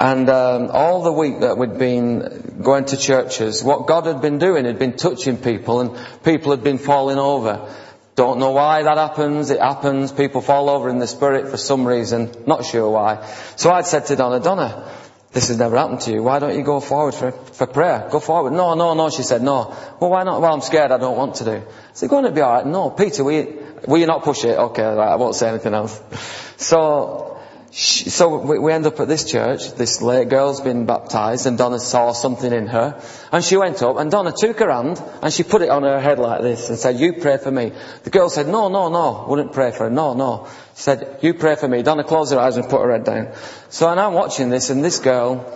and 0.00 0.30
um, 0.30 0.70
all 0.72 1.02
the 1.02 1.12
week 1.12 1.40
that 1.40 1.58
we'd 1.58 1.78
been 1.78 2.60
going 2.62 2.86
to 2.86 2.96
churches, 2.96 3.62
what 3.62 3.86
God 3.86 4.06
had 4.06 4.22
been 4.22 4.38
doing 4.38 4.64
had 4.64 4.78
been 4.78 4.96
touching 4.96 5.36
people, 5.36 5.80
and 5.80 6.24
people 6.24 6.52
had 6.52 6.64
been 6.64 6.78
falling 6.78 7.18
over. 7.18 7.70
Don't 8.14 8.38
know 8.38 8.52
why 8.52 8.82
that 8.82 8.96
happens. 8.96 9.50
It 9.50 9.60
happens. 9.60 10.10
People 10.10 10.40
fall 10.40 10.70
over 10.70 10.88
in 10.88 11.00
the 11.00 11.06
spirit 11.06 11.48
for 11.48 11.58
some 11.58 11.86
reason. 11.86 12.32
Not 12.46 12.64
sure 12.64 12.88
why. 12.88 13.26
So 13.56 13.70
I'd 13.70 13.86
said 13.86 14.06
to 14.06 14.16
Donna, 14.16 14.40
Donna, 14.40 14.90
this 15.32 15.48
has 15.48 15.58
never 15.58 15.76
happened 15.76 16.00
to 16.02 16.12
you. 16.12 16.22
Why 16.22 16.38
don't 16.38 16.56
you 16.56 16.64
go 16.64 16.80
forward 16.80 17.14
for, 17.14 17.32
for 17.32 17.66
prayer? 17.66 18.08
Go 18.10 18.20
forward. 18.20 18.54
No, 18.54 18.72
no, 18.74 18.94
no. 18.94 19.10
She 19.10 19.22
said, 19.22 19.42
no. 19.42 19.76
Well, 20.00 20.10
why 20.10 20.24
not? 20.24 20.40
Well, 20.40 20.52
I'm 20.52 20.62
scared. 20.62 20.92
I 20.92 20.98
don't 20.98 21.16
want 21.18 21.36
to 21.36 21.44
do. 21.44 21.52
I 21.52 21.62
said, 21.92 22.08
going 22.08 22.24
to 22.24 22.32
be 22.32 22.40
alright. 22.40 22.66
No, 22.66 22.88
Peter, 22.88 23.22
will 23.22 23.32
you, 23.32 23.66
will 23.86 23.98
you 23.98 24.06
not 24.06 24.22
push 24.22 24.44
it? 24.44 24.58
Okay, 24.58 24.82
right, 24.82 25.12
I 25.12 25.16
won't 25.16 25.34
say 25.34 25.50
anything 25.50 25.74
else. 25.74 26.00
So, 26.60 27.29
she, 27.72 28.10
so 28.10 28.38
we, 28.38 28.58
we 28.58 28.72
end 28.72 28.84
up 28.86 28.98
at 28.98 29.06
this 29.06 29.24
church. 29.30 29.74
This 29.74 29.98
girl's 29.98 30.60
been 30.60 30.86
baptized, 30.86 31.46
and 31.46 31.56
Donna 31.56 31.78
saw 31.78 32.12
something 32.12 32.52
in 32.52 32.66
her, 32.66 33.00
and 33.30 33.44
she 33.44 33.56
went 33.56 33.80
up, 33.82 33.96
and 33.96 34.10
Donna 34.10 34.32
took 34.36 34.58
her 34.58 34.72
hand 34.72 35.00
and 35.22 35.32
she 35.32 35.44
put 35.44 35.62
it 35.62 35.70
on 35.70 35.84
her 35.84 36.00
head 36.00 36.18
like 36.18 36.42
this 36.42 36.68
and 36.68 36.78
said, 36.78 36.98
"You 36.98 37.12
pray 37.12 37.36
for 37.36 37.50
me." 37.50 37.72
The 38.02 38.10
girl 38.10 38.28
said, 38.28 38.48
"No, 38.48 38.68
no, 38.68 38.88
no, 38.88 39.26
wouldn't 39.28 39.52
pray 39.52 39.70
for 39.70 39.84
her. 39.84 39.90
No, 39.90 40.14
no." 40.14 40.48
She 40.74 40.82
said, 40.82 41.18
"You 41.20 41.34
pray 41.34 41.54
for 41.54 41.68
me." 41.68 41.82
Donna 41.82 42.02
closed 42.02 42.32
her 42.32 42.40
eyes 42.40 42.56
and 42.56 42.68
put 42.68 42.82
her 42.82 42.90
head 42.90 43.04
down. 43.04 43.28
So 43.68 43.88
and 43.88 44.00
I'm 44.00 44.14
watching 44.14 44.50
this, 44.50 44.70
and 44.70 44.84
this 44.84 44.98
girl 44.98 45.46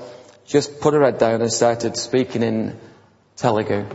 just 0.46 0.80
put 0.80 0.94
her 0.94 1.02
head 1.02 1.18
down 1.18 1.42
and 1.42 1.52
started 1.52 1.96
speaking 1.96 2.42
in 2.42 2.78
Telugu. 3.36 3.86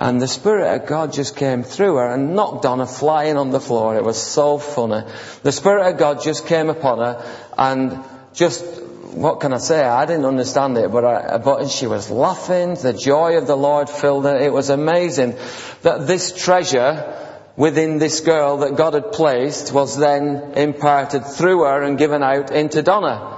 And 0.00 0.22
the 0.22 0.28
Spirit 0.28 0.76
of 0.76 0.86
God 0.86 1.12
just 1.12 1.34
came 1.34 1.64
through 1.64 1.96
her 1.96 2.08
and 2.08 2.36
knocked 2.36 2.62
Donna 2.62 2.86
flying 2.86 3.36
on 3.36 3.50
the 3.50 3.58
floor. 3.58 3.96
It 3.96 4.04
was 4.04 4.22
so 4.22 4.58
funny. 4.58 5.04
The 5.42 5.50
Spirit 5.50 5.90
of 5.90 5.98
God 5.98 6.22
just 6.22 6.46
came 6.46 6.70
upon 6.70 6.98
her 6.98 7.26
and 7.58 8.04
just, 8.32 8.64
what 9.12 9.40
can 9.40 9.52
I 9.52 9.58
say? 9.58 9.82
I 9.82 10.06
didn't 10.06 10.24
understand 10.24 10.78
it, 10.78 10.92
but, 10.92 11.04
I, 11.04 11.38
but 11.38 11.68
she 11.70 11.88
was 11.88 12.10
laughing. 12.10 12.74
The 12.74 12.92
joy 12.92 13.38
of 13.38 13.48
the 13.48 13.56
Lord 13.56 13.90
filled 13.90 14.24
her. 14.24 14.38
It 14.38 14.52
was 14.52 14.70
amazing 14.70 15.36
that 15.82 16.06
this 16.06 16.32
treasure 16.44 17.16
within 17.56 17.98
this 17.98 18.20
girl 18.20 18.58
that 18.58 18.76
God 18.76 18.94
had 18.94 19.10
placed 19.10 19.72
was 19.72 19.98
then 19.98 20.52
imparted 20.56 21.26
through 21.26 21.64
her 21.64 21.82
and 21.82 21.98
given 21.98 22.22
out 22.22 22.52
into 22.52 22.82
Donna. 22.82 23.36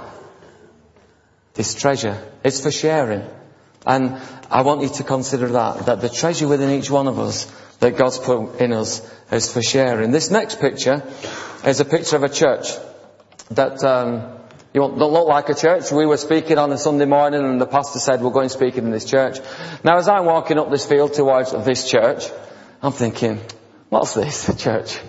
This 1.55 1.73
treasure. 1.73 2.23
It's 2.43 2.61
for 2.61 2.69
sharing. 2.69 3.27
And 3.85 4.21
I 4.49 4.61
want 4.61 4.81
you 4.81 4.89
to 4.89 5.03
consider 5.03 5.47
that, 5.49 5.85
that 5.87 6.01
the 6.01 6.09
treasure 6.09 6.47
within 6.47 6.69
each 6.69 6.89
one 6.89 7.07
of 7.07 7.19
us 7.19 7.51
that 7.79 7.97
God's 7.97 8.19
put 8.19 8.59
in 8.61 8.73
us 8.73 9.01
is 9.31 9.51
for 9.51 9.63
sharing. 9.63 10.11
This 10.11 10.29
next 10.29 10.59
picture 10.59 11.03
is 11.65 11.79
a 11.79 11.85
picture 11.85 12.15
of 12.15 12.23
a 12.23 12.29
church 12.29 12.67
that 13.49 13.83
um, 13.83 14.37
you 14.73 14.81
don't 14.81 14.97
look 14.97 15.27
like 15.27 15.49
a 15.49 15.55
church. 15.55 15.91
We 15.91 16.05
were 16.05 16.17
speaking 16.17 16.57
on 16.57 16.71
a 16.71 16.77
Sunday 16.77 17.05
morning 17.05 17.43
and 17.43 17.59
the 17.59 17.65
pastor 17.65 17.99
said 17.99 18.21
we're 18.21 18.31
going 18.31 18.49
speaking 18.49 18.85
in 18.85 18.91
this 18.91 19.05
church. 19.05 19.39
Now 19.83 19.97
as 19.97 20.07
I'm 20.07 20.25
walking 20.25 20.59
up 20.59 20.69
this 20.69 20.85
field 20.85 21.13
towards 21.13 21.51
this 21.65 21.89
church, 21.89 22.25
I'm 22.83 22.91
thinking, 22.91 23.41
what's 23.89 24.13
this 24.13 24.55
church? 24.63 24.99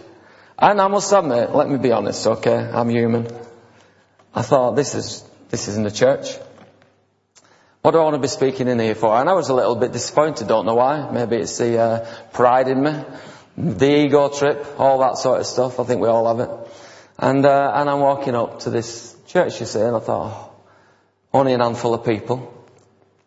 And 0.59 0.81
I 0.81 0.88
must 0.88 1.12
admit, 1.12 1.55
let 1.55 1.69
me 1.69 1.76
be 1.79 1.93
honest, 1.93 2.26
okay, 2.26 2.57
I'm 2.57 2.88
human. 2.88 3.29
I 4.35 4.43
thought 4.43 4.76
this 4.76 4.95
is, 4.95 5.25
this 5.50 5.69
isn't 5.69 5.87
a 5.87 5.91
church. 5.91 6.38
What 7.83 7.91
do 7.91 7.99
I 7.99 8.05
want 8.05 8.15
to 8.15 8.21
be 8.21 8.29
speaking 8.29 8.69
in 8.69 8.79
here 8.79 8.95
for? 8.95 9.12
And 9.17 9.29
I 9.29 9.33
was 9.33 9.49
a 9.49 9.55
little 9.55 9.75
bit 9.75 9.91
disappointed, 9.91 10.47
don't 10.47 10.67
know 10.67 10.77
why. 10.77 11.11
Maybe 11.11 11.37
it's 11.37 11.59
the 11.59 11.79
uh, 11.79 12.07
pride 12.33 12.69
in 12.69 12.81
me, 12.81 12.95
the 13.57 14.05
ego 14.05 14.29
trip, 14.29 14.65
all 14.79 15.01
that 15.01 15.19
sort 15.19 15.41
of 15.41 15.47
stuff. 15.47 15.81
I 15.81 15.85
think 15.85 16.01
we 16.01 16.07
all 16.07 16.29
have 16.29 16.49
it. 16.49 16.51
And, 17.19 17.45
uh, 17.45 17.73
and 17.75 17.91
I'm 17.91 17.99
walking 17.99 18.37
up 18.37 18.61
to 18.61 18.71
this 18.71 19.17
church, 19.27 19.59
you 19.59 19.67
see, 19.67 19.81
and 19.81 19.97
I 19.97 19.99
thought, 19.99 20.33
oh, 20.33 20.53
only 21.35 21.55
an 21.55 21.61
handful 21.61 21.93
of 21.95 22.05
people. 22.05 22.55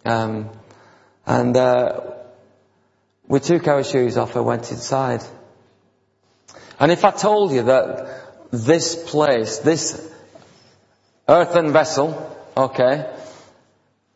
Um, 0.05 0.49
and 1.25 1.57
uh, 1.57 2.01
we 3.27 3.41
took 3.41 3.67
our 3.67 3.83
shoes 3.83 4.15
off 4.15 4.37
and 4.37 4.45
went 4.45 4.71
inside. 4.71 5.21
And 6.79 6.93
if 6.93 7.03
I 7.03 7.11
told 7.11 7.51
you 7.51 7.63
that 7.63 8.51
this 8.51 8.95
place, 9.11 9.57
this 9.57 10.09
earthen 11.27 11.73
vessel, 11.73 12.37
okay, 12.55 13.11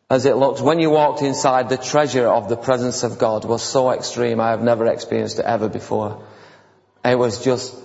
as 0.09 0.25
it 0.25 0.35
looked, 0.35 0.59
when 0.59 0.79
you 0.79 0.89
walked 0.89 1.21
inside, 1.21 1.69
the 1.69 1.77
treasure 1.77 2.27
of 2.27 2.49
the 2.49 2.57
presence 2.57 3.03
of 3.03 3.19
God 3.19 3.45
was 3.45 3.61
so 3.61 3.91
extreme 3.91 4.39
I 4.39 4.49
have 4.51 4.63
never 4.63 4.87
experienced 4.87 5.37
it 5.37 5.45
ever 5.45 5.69
before. 5.69 6.23
It 7.05 7.17
was 7.17 7.43
just, 7.43 7.75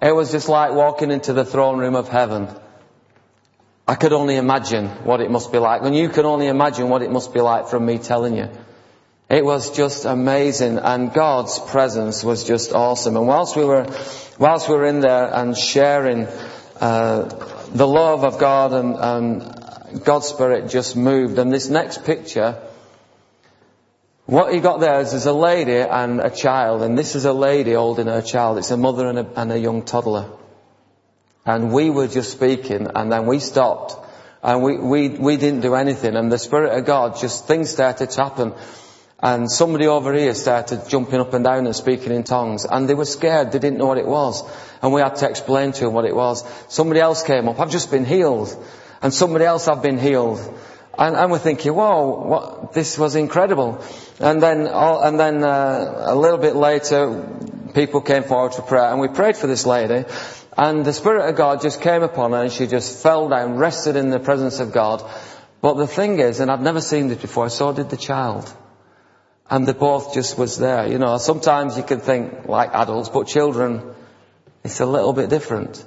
it 0.00 0.14
was 0.14 0.32
just 0.32 0.48
like 0.48 0.72
walking 0.72 1.10
into 1.10 1.34
the 1.34 1.44
throne 1.44 1.78
room 1.78 1.94
of 1.94 2.08
heaven. 2.08 2.48
I 3.86 3.94
could 3.94 4.14
only 4.14 4.36
imagine 4.36 4.88
what 5.04 5.20
it 5.20 5.30
must 5.30 5.52
be 5.52 5.58
like, 5.58 5.82
and 5.82 5.94
you 5.94 6.08
can 6.08 6.24
only 6.24 6.46
imagine 6.46 6.88
what 6.88 7.02
it 7.02 7.10
must 7.10 7.34
be 7.34 7.40
like 7.40 7.68
from 7.68 7.84
me 7.84 7.98
telling 7.98 8.36
you. 8.36 8.48
It 9.28 9.44
was 9.44 9.76
just 9.76 10.06
amazing, 10.06 10.78
and 10.78 11.12
God's 11.12 11.58
presence 11.58 12.24
was 12.24 12.44
just 12.44 12.72
awesome. 12.72 13.16
And 13.16 13.26
whilst 13.26 13.54
we 13.54 13.64
were, 13.64 13.86
whilst 14.38 14.68
we 14.68 14.76
were 14.76 14.86
in 14.86 15.00
there 15.00 15.32
and 15.32 15.56
sharing 15.56 16.26
uh, 16.80 17.22
the 17.72 17.86
love 17.86 18.24
of 18.24 18.38
God 18.38 18.72
and, 18.72 18.94
and 18.96 19.55
God's 20.04 20.28
Spirit 20.28 20.68
just 20.68 20.96
moved. 20.96 21.38
And 21.38 21.52
this 21.52 21.68
next 21.68 22.04
picture, 22.04 22.62
what 24.26 24.52
you 24.54 24.60
got 24.60 24.80
there 24.80 25.00
is 25.00 25.12
there's 25.12 25.26
a 25.26 25.32
lady 25.32 25.76
and 25.76 26.20
a 26.20 26.30
child, 26.30 26.82
and 26.82 26.98
this 26.98 27.14
is 27.14 27.24
a 27.24 27.32
lady 27.32 27.72
holding 27.72 28.06
her 28.06 28.22
child. 28.22 28.58
It's 28.58 28.70
a 28.70 28.76
mother 28.76 29.08
and 29.08 29.18
a, 29.18 29.40
and 29.40 29.52
a 29.52 29.58
young 29.58 29.82
toddler. 29.82 30.30
And 31.44 31.72
we 31.72 31.90
were 31.90 32.08
just 32.08 32.32
speaking, 32.32 32.88
and 32.94 33.12
then 33.12 33.26
we 33.26 33.38
stopped, 33.38 33.96
and 34.42 34.62
we, 34.62 34.78
we, 34.78 35.08
we 35.10 35.36
didn't 35.36 35.60
do 35.60 35.76
anything, 35.76 36.16
and 36.16 36.30
the 36.30 36.38
Spirit 36.38 36.76
of 36.76 36.84
God, 36.84 37.18
just 37.18 37.46
things 37.46 37.70
started 37.70 38.10
to 38.10 38.22
happen. 38.22 38.54
And 39.18 39.50
somebody 39.50 39.86
over 39.86 40.12
here 40.12 40.34
started 40.34 40.88
jumping 40.88 41.20
up 41.20 41.32
and 41.32 41.42
down 41.42 41.64
and 41.64 41.74
speaking 41.74 42.12
in 42.12 42.22
tongues. 42.22 42.66
And 42.66 42.86
they 42.86 42.92
were 42.92 43.06
scared. 43.06 43.50
They 43.50 43.58
didn't 43.58 43.78
know 43.78 43.86
what 43.86 43.96
it 43.96 44.06
was. 44.06 44.42
And 44.82 44.92
we 44.92 45.00
had 45.00 45.16
to 45.16 45.30
explain 45.30 45.72
to 45.72 45.84
them 45.84 45.94
what 45.94 46.04
it 46.04 46.14
was. 46.14 46.44
Somebody 46.68 47.00
else 47.00 47.22
came 47.22 47.48
up. 47.48 47.58
I've 47.58 47.70
just 47.70 47.90
been 47.90 48.04
healed 48.04 48.54
and 49.02 49.12
somebody 49.12 49.44
else 49.44 49.66
have 49.66 49.82
been 49.82 49.98
healed. 49.98 50.40
And, 50.98 51.14
and 51.14 51.30
we're 51.30 51.38
thinking, 51.38 51.74
whoa, 51.74 52.26
what, 52.26 52.72
this 52.72 52.98
was 52.98 53.16
incredible. 53.16 53.84
And 54.18 54.42
then, 54.42 54.66
all, 54.68 55.02
and 55.02 55.20
then 55.20 55.44
uh, 55.44 56.04
a 56.06 56.14
little 56.14 56.38
bit 56.38 56.56
later, 56.56 57.28
people 57.74 58.00
came 58.00 58.22
forward 58.22 58.54
for 58.54 58.62
prayer, 58.62 58.90
and 58.90 59.00
we 59.00 59.08
prayed 59.08 59.36
for 59.36 59.46
this 59.46 59.66
lady. 59.66 60.06
And 60.56 60.86
the 60.86 60.94
Spirit 60.94 61.28
of 61.28 61.36
God 61.36 61.60
just 61.60 61.82
came 61.82 62.02
upon 62.02 62.32
her, 62.32 62.42
and 62.44 62.52
she 62.52 62.66
just 62.66 63.02
fell 63.02 63.28
down, 63.28 63.56
rested 63.56 63.96
in 63.96 64.08
the 64.08 64.18
presence 64.18 64.58
of 64.58 64.72
God. 64.72 65.02
But 65.60 65.74
the 65.74 65.86
thing 65.86 66.18
is, 66.18 66.40
and 66.40 66.50
I'd 66.50 66.62
never 66.62 66.80
seen 66.80 67.08
this 67.08 67.20
before, 67.20 67.50
so 67.50 67.72
did 67.72 67.90
the 67.90 67.98
child. 67.98 68.50
And 69.50 69.66
they 69.68 69.74
both 69.74 70.14
just 70.14 70.38
was 70.38 70.58
there. 70.58 70.86
You 70.86 70.98
know, 70.98 71.18
sometimes 71.18 71.76
you 71.76 71.82
can 71.82 72.00
think 72.00 72.46
like 72.46 72.72
adults, 72.72 73.10
but 73.10 73.26
children, 73.26 73.94
it's 74.64 74.80
a 74.80 74.86
little 74.86 75.12
bit 75.12 75.28
different. 75.28 75.84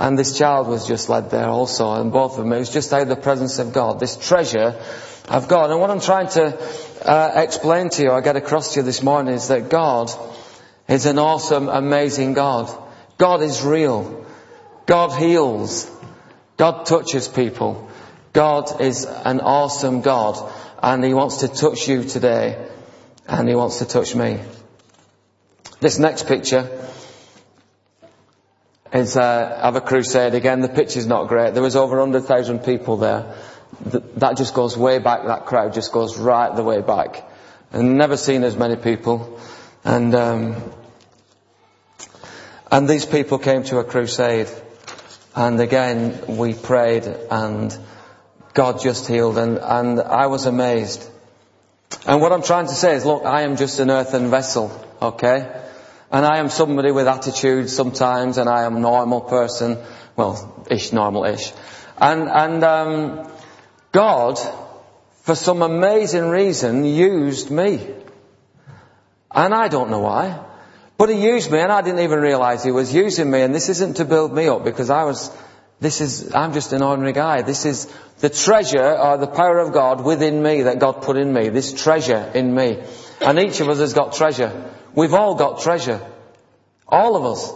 And 0.00 0.18
this 0.18 0.38
child 0.38 0.66
was 0.66 0.88
just 0.88 1.10
led 1.10 1.30
there 1.30 1.50
also, 1.50 1.92
and 1.92 2.10
both 2.10 2.32
of 2.32 2.38
them. 2.38 2.54
It 2.54 2.58
was 2.58 2.72
just 2.72 2.90
out 2.90 3.02
of 3.02 3.08
the 3.08 3.16
presence 3.16 3.58
of 3.58 3.74
God, 3.74 4.00
this 4.00 4.16
treasure 4.16 4.82
of 5.28 5.46
God. 5.46 5.70
And 5.70 5.78
what 5.78 5.90
I'm 5.90 6.00
trying 6.00 6.28
to 6.28 6.58
uh, 7.06 7.32
explain 7.36 7.90
to 7.90 8.02
you, 8.02 8.10
I 8.10 8.22
get 8.22 8.34
across 8.34 8.72
to 8.72 8.80
you 8.80 8.84
this 8.84 9.02
morning, 9.02 9.34
is 9.34 9.48
that 9.48 9.68
God 9.68 10.10
is 10.88 11.04
an 11.04 11.18
awesome, 11.18 11.68
amazing 11.68 12.32
God. 12.32 12.74
God 13.18 13.42
is 13.42 13.62
real. 13.62 14.24
God 14.86 15.10
heals. 15.10 15.90
God 16.56 16.86
touches 16.86 17.28
people. 17.28 17.90
God 18.32 18.80
is 18.80 19.04
an 19.04 19.40
awesome 19.40 20.00
God, 20.00 20.50
and 20.82 21.04
He 21.04 21.12
wants 21.12 21.38
to 21.38 21.48
touch 21.48 21.86
you 21.88 22.04
today, 22.04 22.66
and 23.28 23.46
He 23.46 23.54
wants 23.54 23.80
to 23.80 23.84
touch 23.84 24.14
me. 24.14 24.40
This 25.80 25.98
next 25.98 26.26
picture 26.26 26.70
is 28.92 29.16
uh, 29.16 29.60
have 29.62 29.76
a 29.76 29.80
crusade 29.80 30.34
again. 30.34 30.60
The 30.60 30.68
picture's 30.68 31.06
not 31.06 31.28
great. 31.28 31.54
There 31.54 31.62
was 31.62 31.76
over 31.76 31.98
100,000 31.98 32.60
people 32.60 32.96
there. 32.96 33.34
that 34.16 34.36
just 34.36 34.54
goes 34.54 34.76
way 34.76 34.98
back. 34.98 35.26
That 35.26 35.46
crowd 35.46 35.74
just 35.74 35.92
goes 35.92 36.18
right 36.18 36.54
the 36.54 36.64
way 36.64 36.80
back. 36.80 37.28
And 37.72 37.96
never 37.96 38.16
seen 38.16 38.42
as 38.42 38.56
many 38.56 38.76
people. 38.76 39.38
And 39.84 40.14
um, 40.14 40.72
and 42.70 42.88
these 42.88 43.04
people 43.04 43.38
came 43.38 43.64
to 43.64 43.78
a 43.78 43.84
crusade. 43.84 44.48
And 45.34 45.60
again, 45.60 46.20
we 46.26 46.54
prayed 46.54 47.04
and 47.30 47.76
God 48.54 48.80
just 48.80 49.06
healed 49.06 49.38
and, 49.38 49.58
and 49.58 50.00
I 50.00 50.26
was 50.26 50.46
amazed. 50.46 51.08
And 52.06 52.20
what 52.20 52.32
I'm 52.32 52.42
trying 52.42 52.66
to 52.66 52.74
say 52.74 52.94
is, 52.94 53.04
look, 53.04 53.24
I 53.24 53.42
am 53.42 53.56
just 53.56 53.80
an 53.80 53.90
earthen 53.90 54.30
vessel, 54.30 54.70
okay? 55.02 55.50
And 56.12 56.26
I 56.26 56.38
am 56.38 56.48
somebody 56.48 56.90
with 56.90 57.06
attitude 57.06 57.70
sometimes, 57.70 58.38
and 58.38 58.48
I 58.48 58.64
am 58.64 58.76
a 58.76 58.80
normal 58.80 59.20
person. 59.20 59.78
Well, 60.16 60.66
ish, 60.70 60.92
normal-ish. 60.92 61.52
And, 61.96 62.28
and, 62.28 62.64
um, 62.64 63.30
God, 63.92 64.38
for 65.22 65.34
some 65.34 65.62
amazing 65.62 66.28
reason, 66.28 66.84
used 66.84 67.50
me. 67.50 67.86
And 69.30 69.54
I 69.54 69.68
don't 69.68 69.90
know 69.90 70.00
why. 70.00 70.44
But 70.96 71.08
he 71.08 71.24
used 71.24 71.50
me 71.50 71.58
and 71.58 71.72
I 71.72 71.80
didn't 71.80 72.00
even 72.00 72.20
realize 72.20 72.62
he 72.62 72.72
was 72.72 72.92
using 72.92 73.30
me 73.30 73.40
and 73.40 73.54
this 73.54 73.70
isn't 73.70 73.96
to 73.96 74.04
build 74.04 74.34
me 74.34 74.48
up 74.48 74.64
because 74.64 74.90
I 74.90 75.04
was, 75.04 75.30
this 75.80 76.02
is, 76.02 76.34
I'm 76.34 76.52
just 76.52 76.74
an 76.74 76.82
ordinary 76.82 77.14
guy. 77.14 77.40
This 77.40 77.64
is 77.64 77.90
the 78.18 78.28
treasure 78.28 78.98
or 78.98 79.16
the 79.16 79.26
power 79.26 79.60
of 79.60 79.72
God 79.72 80.04
within 80.04 80.42
me 80.42 80.62
that 80.64 80.78
God 80.78 81.00
put 81.00 81.16
in 81.16 81.32
me. 81.32 81.48
This 81.48 81.72
treasure 81.72 82.30
in 82.34 82.54
me. 82.54 82.82
And 83.20 83.38
each 83.38 83.60
of 83.60 83.68
us 83.70 83.78
has 83.78 83.94
got 83.94 84.12
treasure. 84.12 84.74
We've 84.94 85.14
all 85.14 85.34
got 85.34 85.60
treasure. 85.60 86.00
All 86.86 87.16
of 87.16 87.24
us. 87.24 87.52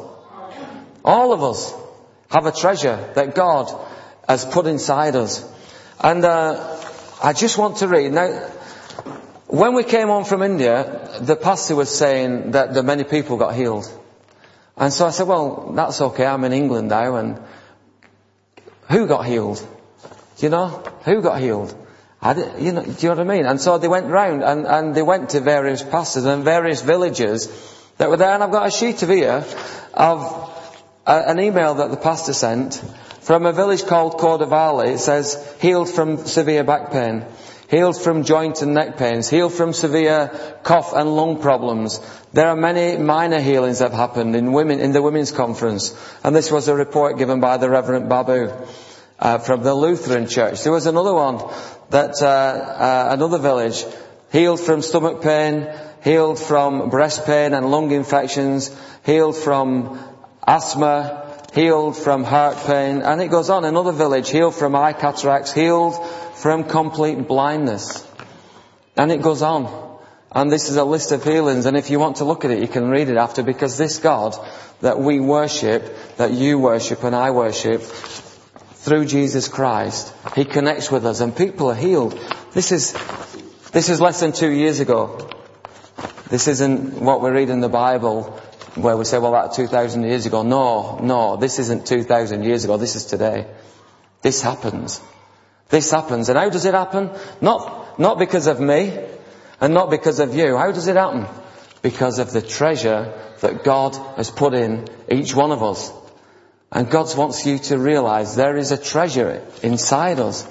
All 1.05 1.33
of 1.33 1.43
us 1.43 1.75
have 2.31 2.47
a 2.47 2.53
treasure 2.53 3.13
that 3.15 3.35
God 3.35 3.69
has 4.29 4.45
put 4.45 4.67
inside 4.67 5.17
us. 5.17 5.45
And 6.01 6.25
uh, 6.25 6.81
I 7.23 7.33
just 7.33 7.59
want 7.59 7.79
to 7.79 7.89
read. 7.89 8.13
Now, 8.13 8.29
when 9.47 9.75
we 9.75 9.85
came 9.85 10.11
on 10.11 10.25
from 10.25 10.43
India, 10.43 11.19
the 11.21 11.37
pastor 11.37 11.77
was 11.77 11.97
saying 11.97 12.53
that, 12.53 12.85
many 12.85 13.05
people 13.05 13.37
got 13.37 13.55
healed. 13.55 13.87
And 14.77 14.93
so 14.93 15.07
I 15.07 15.11
said, 15.11 15.29
well, 15.29 15.73
that's 15.75 16.01
okay. 16.01 16.27
I'm 16.27 16.45
in 16.45 16.53
England 16.53 16.89
now 16.89 17.17
and 17.17 17.41
who 18.91 19.07
got 19.07 19.27
healed? 19.27 19.59
Do 20.37 20.47
you 20.47 20.51
know? 20.51 20.69
Who 21.05 21.23
got 21.23 21.41
healed? 21.41 21.75
You 22.25 22.73
know, 22.73 22.83
do 22.83 22.91
you 22.91 23.09
know 23.11 23.17
what 23.17 23.21
I 23.21 23.25
mean? 23.25 23.45
And 23.45 23.61
so 23.61 23.77
they 23.77 23.89
went 23.89 24.07
round 24.07 24.43
and, 24.43 24.67
and 24.67 24.95
they 24.95 25.03
went 25.03 25.31
to 25.31 25.41
various 25.41 25.83
pastors 25.83 26.25
and 26.25 26.43
various 26.43 26.81
villages 26.81 27.49
that 27.99 28.09
were 28.09 28.17
there. 28.17 28.33
And 28.33 28.43
I've 28.43 28.51
got 28.51 28.67
a 28.67 28.71
sheet 28.71 29.03
of 29.03 29.11
here 29.11 29.45
of 29.93 30.51
a, 31.07 31.29
an 31.29 31.39
email 31.39 31.75
that 31.75 31.91
the 31.91 31.99
pastor 31.99 32.33
sent 32.33 32.83
from 33.21 33.45
a 33.45 33.53
village 33.53 33.85
called 33.85 34.15
Cordovale. 34.15 34.95
It 34.95 34.99
says, 35.01 35.55
healed 35.61 35.91
from 35.91 36.17
severe 36.17 36.65
back 36.65 36.93
pain, 36.93 37.27
healed 37.69 38.01
from 38.01 38.25
joint 38.25 38.63
and 38.63 38.73
neck 38.73 38.97
pains, 38.97 39.29
healed 39.29 39.53
from 39.53 39.75
severe 39.75 40.31
cough 40.63 40.95
and 40.95 41.15
lung 41.15 41.43
problems. 41.43 42.01
There 42.33 42.49
are 42.49 42.57
many 42.57 42.97
minor 42.97 43.41
healings 43.41 43.81
that 43.81 43.91
have 43.91 44.01
happened 44.01 44.35
in 44.35 44.53
women, 44.53 44.81
in 44.81 44.93
the 44.93 45.03
women's 45.03 45.31
conference. 45.31 45.95
And 46.25 46.35
this 46.35 46.51
was 46.51 46.69
a 46.69 46.75
report 46.75 47.19
given 47.19 47.41
by 47.41 47.59
the 47.59 47.69
Reverend 47.69 48.09
Babu. 48.09 48.51
Uh, 49.17 49.39
from 49.39 49.63
the 49.63 49.73
Lutheran 49.73 50.27
Church. 50.27 50.65
There 50.65 50.73
was 50.73 50.87
another 50.87 51.15
one 51.15 51.41
that 51.91 52.21
uh, 52.21 52.27
uh, 52.27 53.09
another 53.13 53.39
village 53.39 53.85
healed 54.33 54.59
from 54.59 54.83
stomach 54.83 55.23
pain, 55.23 55.69
healed 56.03 56.41
from 56.41 56.91
breast 56.91 57.25
pain 57.25 57.55
and 57.55 57.71
lung 57.71 57.93
infections, 57.93 58.75
healed 59.07 59.37
from 59.37 60.01
asthma, 60.45 61.33
healed 61.55 61.97
from 61.97 62.25
heart 62.25 62.57
pain, 62.67 63.03
and 63.03 63.23
it 63.23 63.29
goes 63.29 63.51
on. 63.51 63.65
Another 63.65 63.93
village 63.93 64.31
healed 64.31 64.57
from 64.57 64.75
eye 64.75 64.93
cataracts, 64.93 65.53
healed 65.53 65.95
from 66.35 66.65
complete 66.65 67.29
blindness. 67.29 68.05
And 68.97 69.13
it 69.13 69.23
goes 69.23 69.43
on. 69.43 69.71
And 70.33 70.51
this 70.51 70.69
is 70.69 70.77
a 70.77 70.85
list 70.85 71.13
of 71.13 71.23
healings, 71.23 71.67
and 71.67 71.77
if 71.77 71.89
you 71.89 72.01
want 72.01 72.17
to 72.17 72.25
look 72.25 72.45
at 72.45 72.51
it, 72.51 72.59
you 72.59 72.67
can 72.67 72.91
read 72.91 73.09
it 73.09 73.17
after, 73.17 73.45
because 73.45 73.79
this 73.79 73.99
God 73.99 74.35
that 74.81 74.99
we 74.99 75.21
worship, 75.21 76.17
that 76.17 76.33
you 76.33 76.59
worship 76.59 77.05
and 77.05 77.15
I 77.15 77.31
worship, 77.31 77.81
through 78.85 79.07
Jesus 79.07 79.49
Christ, 79.49 80.13
He 80.37 80.45
connects 80.45 80.91
with 80.91 81.07
us 81.07 81.21
and 81.21 81.35
people 81.35 81.71
are 81.71 81.75
healed. 81.75 82.13
This 82.53 82.71
is, 82.71 82.93
this 83.73 83.89
is 83.89 83.99
less 83.99 84.21
than 84.21 84.33
two 84.33 84.51
years 84.51 84.81
ago. 84.81 85.31
This 86.29 86.49
isn't 86.49 87.01
what 87.01 87.23
we 87.23 87.31
read 87.31 87.49
in 87.49 87.61
the 87.61 87.71
Bible 87.71 88.25
where 88.75 88.95
we 88.95 89.07
say, 89.07 89.19
well, 89.19 89.33
that 89.33 89.55
2,000 89.55 90.03
years 90.03 90.27
ago. 90.27 90.43
No, 90.43 90.99
no, 90.99 91.37
this 91.37 91.59
isn't 91.61 91.87
2,000 91.87 92.45
years 92.45 92.65
ago. 92.65 92.77
This 92.77 92.95
is 92.95 93.07
today. 93.07 93.47
This 94.21 94.43
happens. 94.43 95.01
This 95.71 95.91
happens. 95.91 96.29
And 96.29 96.37
how 96.39 96.51
does 96.51 96.67
it 96.67 96.75
happen? 96.75 97.11
Not, 97.41 97.99
not 97.99 98.19
because 98.19 98.47
of 98.49 98.61
me 98.61 98.99
and 99.63 99.73
not 99.73 99.89
because 99.89 100.19
of 100.19 100.35
you. 100.35 100.59
How 100.59 100.73
does 100.73 100.89
it 100.89 100.97
happen? 100.97 101.27
Because 101.81 102.19
of 102.19 102.33
the 102.33 102.43
treasure 102.43 103.19
that 103.41 103.65
God 103.65 103.97
has 104.19 104.31
put 104.31 104.53
in 104.53 104.89
each 105.11 105.35
one 105.35 105.53
of 105.53 105.63
us. 105.63 105.91
And 106.75 106.91
God 106.91 107.17
wants 107.17 107.47
you 107.47 107.59
to 107.71 107.79
realize 107.79 108.35
there 108.35 108.57
is 108.57 108.73
a 108.73 108.77
treasure 108.77 109.47
inside 109.63 110.19
us. 110.19 110.45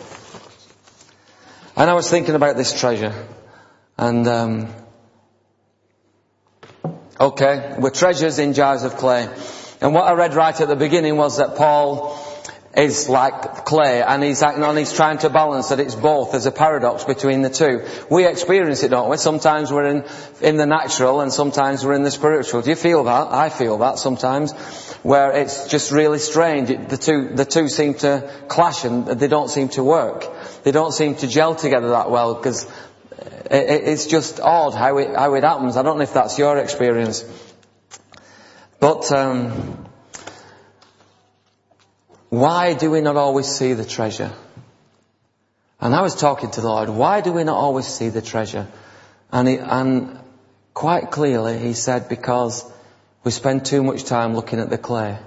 And 1.75 1.89
I 1.89 1.93
was 1.93 2.09
thinking 2.09 2.35
about 2.35 2.55
this 2.55 2.79
treasure. 2.79 3.13
And, 3.97 4.25
um, 4.27 4.73
okay, 7.19 7.75
we're 7.77 7.89
treasures 7.89 8.39
in 8.39 8.53
jars 8.53 8.83
of 8.83 8.95
clay. 8.95 9.27
And 9.81 9.93
what 9.93 10.05
I 10.05 10.13
read 10.13 10.33
right 10.33 10.59
at 10.59 10.67
the 10.69 10.77
beginning 10.77 11.17
was 11.17 11.37
that 11.37 11.57
Paul 11.57 12.15
is 12.75 13.07
like 13.07 13.65
clay 13.65 14.01
and 14.01 14.23
he's 14.23 14.41
acting 14.41 14.63
on, 14.63 14.75
he's 14.75 14.93
trying 14.93 15.19
to 15.19 15.29
balance 15.29 15.69
that 15.69 15.79
it's 15.79 15.93
both. 15.93 16.31
There's 16.31 16.47
a 16.47 16.51
paradox 16.51 17.03
between 17.03 17.43
the 17.43 17.49
two. 17.49 17.85
We 18.09 18.25
experience 18.25 18.81
it, 18.81 18.89
don't 18.89 19.09
we? 19.09 19.17
Sometimes 19.17 19.71
we're 19.71 19.85
in, 19.85 20.05
in 20.41 20.57
the 20.57 20.65
natural 20.65 21.21
and 21.21 21.31
sometimes 21.31 21.85
we're 21.85 21.93
in 21.93 22.03
the 22.03 22.11
spiritual. 22.11 22.63
Do 22.63 22.71
you 22.71 22.75
feel 22.75 23.03
that? 23.03 23.31
I 23.31 23.49
feel 23.49 23.77
that 23.79 23.99
sometimes 23.99 24.53
where 25.03 25.33
it's 25.33 25.67
just 25.67 25.91
really 25.91 26.17
strange. 26.17 26.69
The 26.69 26.97
two, 26.97 27.29
the 27.35 27.45
two 27.45 27.69
seem 27.69 27.93
to 27.95 28.31
clash 28.47 28.85
and 28.85 29.05
they 29.05 29.27
don't 29.27 29.49
seem 29.49 29.69
to 29.69 29.83
work. 29.83 30.25
They 30.63 30.71
don't 30.71 30.93
seem 30.93 31.15
to 31.15 31.27
gel 31.27 31.53
together 31.53 31.89
that 31.89 32.09
well 32.09 32.33
because 32.33 32.65
it's 33.51 34.07
just 34.07 34.39
odd 34.39 34.73
how 34.73 34.97
it, 34.97 35.15
how 35.15 35.35
it 35.35 35.43
happens. 35.43 35.77
I 35.77 35.83
don't 35.83 35.97
know 35.97 36.03
if 36.03 36.13
that's 36.13 36.39
your 36.39 36.57
experience. 36.57 37.23
But, 38.79 39.11
um, 39.11 39.82
why 42.33 42.73
do 42.73 42.89
we 42.89 42.99
not 42.99 43.15
always 43.15 43.45
see 43.45 43.73
the 43.73 43.85
treasure? 43.85 44.33
And 45.79 45.93
I 45.93 46.01
was 46.01 46.15
talking 46.15 46.49
to 46.49 46.61
the 46.61 46.67
Lord, 46.67 46.89
why 46.89 47.21
do 47.21 47.31
we 47.31 47.43
not 47.43 47.57
always 47.57 47.85
see 47.85 48.09
the 48.09 48.23
treasure? 48.23 48.67
And, 49.31 49.47
he, 49.47 49.57
and 49.57 50.17
quite 50.73 51.11
clearly 51.11 51.59
he 51.59 51.73
said, 51.73 52.09
because 52.09 52.65
we 53.23 53.29
spend 53.29 53.65
too 53.65 53.83
much 53.83 54.05
time 54.05 54.33
looking 54.33 54.59
at 54.59 54.71
the 54.71 54.79
clay. 54.79 55.19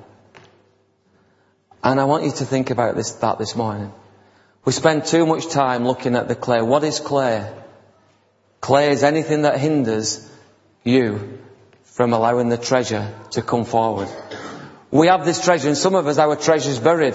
And 1.84 2.00
I 2.00 2.06
want 2.06 2.24
you 2.24 2.32
to 2.32 2.44
think 2.44 2.70
about 2.70 2.96
this, 2.96 3.12
that 3.12 3.38
this 3.38 3.54
morning. 3.54 3.92
We 4.64 4.72
spend 4.72 5.04
too 5.04 5.26
much 5.26 5.46
time 5.48 5.86
looking 5.86 6.16
at 6.16 6.26
the 6.26 6.34
clay. 6.34 6.60
What 6.60 6.82
is 6.82 6.98
clay? 6.98 7.48
Clay 8.60 8.90
is 8.90 9.04
anything 9.04 9.42
that 9.42 9.60
hinders 9.60 10.28
you 10.82 11.38
from 11.84 12.12
allowing 12.12 12.48
the 12.48 12.58
treasure 12.58 13.14
to 13.30 13.42
come 13.42 13.64
forward. 13.64 14.08
We 14.90 15.08
have 15.08 15.24
this 15.24 15.42
treasure 15.44 15.68
and 15.68 15.76
some 15.76 15.94
of 15.94 16.06
us, 16.06 16.18
our 16.18 16.36
treasure 16.36 16.70
is 16.70 16.78
buried. 16.78 17.14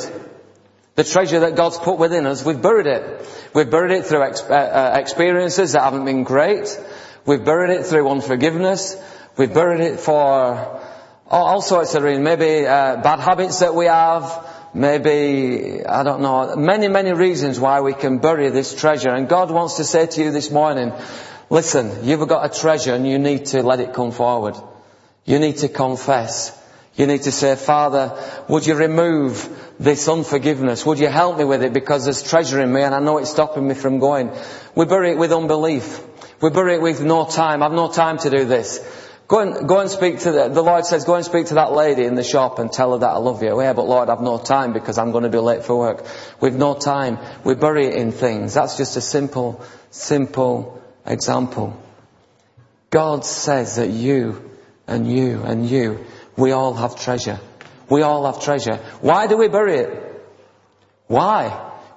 The 0.95 1.03
treasure 1.03 1.39
that 1.41 1.55
God's 1.55 1.77
put 1.77 1.97
within 1.97 2.25
us, 2.25 2.43
we've 2.43 2.61
buried 2.61 2.87
it. 2.87 3.25
We've 3.53 3.69
buried 3.69 3.91
it 3.91 4.05
through 4.05 4.23
ex- 4.23 4.41
uh, 4.41 4.53
uh 4.53 4.99
experiences 4.99 5.71
that 5.71 5.83
haven't 5.83 6.05
been 6.05 6.23
great. 6.23 6.67
We've 7.25 7.43
buried 7.43 7.71
it 7.79 7.85
through 7.85 8.09
unforgiveness. 8.09 8.97
We've 9.37 9.53
buried 9.53 9.79
it 9.79 9.99
for 9.99 10.81
all 11.27 11.61
sorts 11.61 11.95
of 11.95 12.03
reasons. 12.03 12.25
Maybe 12.25 12.67
uh, 12.67 12.97
bad 12.97 13.19
habits 13.19 13.59
that 13.59 13.73
we 13.73 13.85
have. 13.85 14.47
Maybe, 14.73 15.85
I 15.85 16.03
don't 16.03 16.21
know, 16.21 16.55
many, 16.55 16.87
many 16.87 17.13
reasons 17.13 17.59
why 17.59 17.81
we 17.81 17.93
can 17.93 18.19
bury 18.19 18.49
this 18.49 18.73
treasure. 18.73 19.09
And 19.09 19.27
God 19.27 19.51
wants 19.51 19.77
to 19.77 19.83
say 19.83 20.07
to 20.07 20.23
you 20.23 20.31
this 20.31 20.49
morning, 20.49 20.93
listen, 21.49 22.05
you've 22.05 22.27
got 22.27 22.45
a 22.45 22.59
treasure 22.59 22.93
and 22.93 23.07
you 23.07 23.19
need 23.19 23.47
to 23.47 23.63
let 23.63 23.79
it 23.79 23.93
come 23.93 24.11
forward. 24.11 24.55
You 25.25 25.39
need 25.39 25.57
to 25.57 25.67
confess. 25.67 26.57
You 27.01 27.07
need 27.07 27.23
to 27.23 27.31
say, 27.31 27.55
Father, 27.55 28.15
would 28.47 28.67
you 28.67 28.75
remove 28.75 29.73
this 29.79 30.07
unforgiveness? 30.07 30.85
Would 30.85 30.99
you 30.99 31.07
help 31.07 31.39
me 31.39 31.45
with 31.45 31.63
it 31.63 31.73
because 31.73 32.03
there's 32.03 32.21
treasure 32.21 32.61
in 32.61 32.71
me 32.71 32.83
and 32.83 32.93
I 32.93 32.99
know 32.99 33.17
it's 33.17 33.31
stopping 33.31 33.67
me 33.67 33.73
from 33.73 33.97
going. 33.97 34.29
We 34.75 34.85
bury 34.85 35.09
it 35.09 35.17
with 35.17 35.31
unbelief. 35.31 35.99
We 36.41 36.51
bury 36.51 36.75
it 36.75 36.81
with 36.83 37.01
no 37.01 37.25
time. 37.25 37.63
I've 37.63 37.71
no 37.71 37.91
time 37.91 38.19
to 38.19 38.29
do 38.29 38.45
this. 38.45 38.79
Go 39.27 39.39
and, 39.39 39.67
go 39.67 39.79
and 39.79 39.89
speak 39.89 40.19
to 40.19 40.31
the, 40.31 40.49
the 40.49 40.61
Lord 40.61 40.85
says, 40.85 41.03
go 41.03 41.15
and 41.15 41.25
speak 41.25 41.47
to 41.47 41.55
that 41.55 41.71
lady 41.71 42.05
in 42.05 42.13
the 42.13 42.23
shop 42.23 42.59
and 42.59 42.71
tell 42.71 42.91
her 42.91 42.99
that 42.99 43.09
I 43.09 43.17
love 43.17 43.41
you. 43.41 43.59
Yeah, 43.59 43.73
but 43.73 43.87
Lord, 43.87 44.07
I've 44.07 44.21
no 44.21 44.37
time 44.37 44.71
because 44.71 44.99
I'm 44.99 45.11
going 45.11 45.23
to 45.23 45.31
be 45.31 45.39
late 45.39 45.65
for 45.65 45.75
work. 45.75 46.05
We've 46.39 46.53
no 46.53 46.75
time. 46.75 47.17
We 47.43 47.55
bury 47.55 47.87
it 47.87 47.95
in 47.95 48.11
things. 48.11 48.53
That's 48.53 48.77
just 48.77 48.95
a 48.95 49.01
simple, 49.01 49.65
simple 49.89 50.79
example. 51.03 51.81
God 52.91 53.25
says 53.25 53.77
that 53.77 53.89
you 53.89 54.51
and 54.85 55.11
you 55.11 55.41
and 55.41 55.67
you, 55.67 56.05
we 56.37 56.51
all 56.51 56.73
have 56.73 56.95
treasure. 56.95 57.39
We 57.89 58.01
all 58.01 58.25
have 58.25 58.41
treasure. 58.43 58.77
Why 59.01 59.27
do 59.27 59.37
we 59.37 59.47
bury 59.47 59.77
it? 59.77 60.23
Why? 61.07 61.49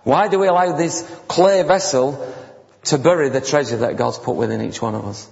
Why 0.02 0.28
do 0.28 0.38
we 0.38 0.48
allow 0.48 0.76
this 0.76 1.02
clay 1.28 1.62
vessel 1.62 2.34
to 2.84 2.98
bury 2.98 3.28
the 3.28 3.40
treasure 3.40 3.78
that 3.78 3.96
God's 3.96 4.18
put 4.18 4.36
within 4.36 4.60
each 4.60 4.82
one 4.82 4.94
of 4.94 5.04
us? 5.06 5.28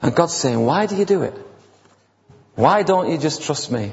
And 0.00 0.14
God's 0.14 0.34
saying, 0.34 0.64
why 0.64 0.86
do 0.86 0.96
you 0.96 1.04
do 1.04 1.22
it? 1.22 1.34
Why 2.54 2.82
don't 2.82 3.10
you 3.10 3.18
just 3.18 3.42
trust 3.42 3.70
me? 3.70 3.92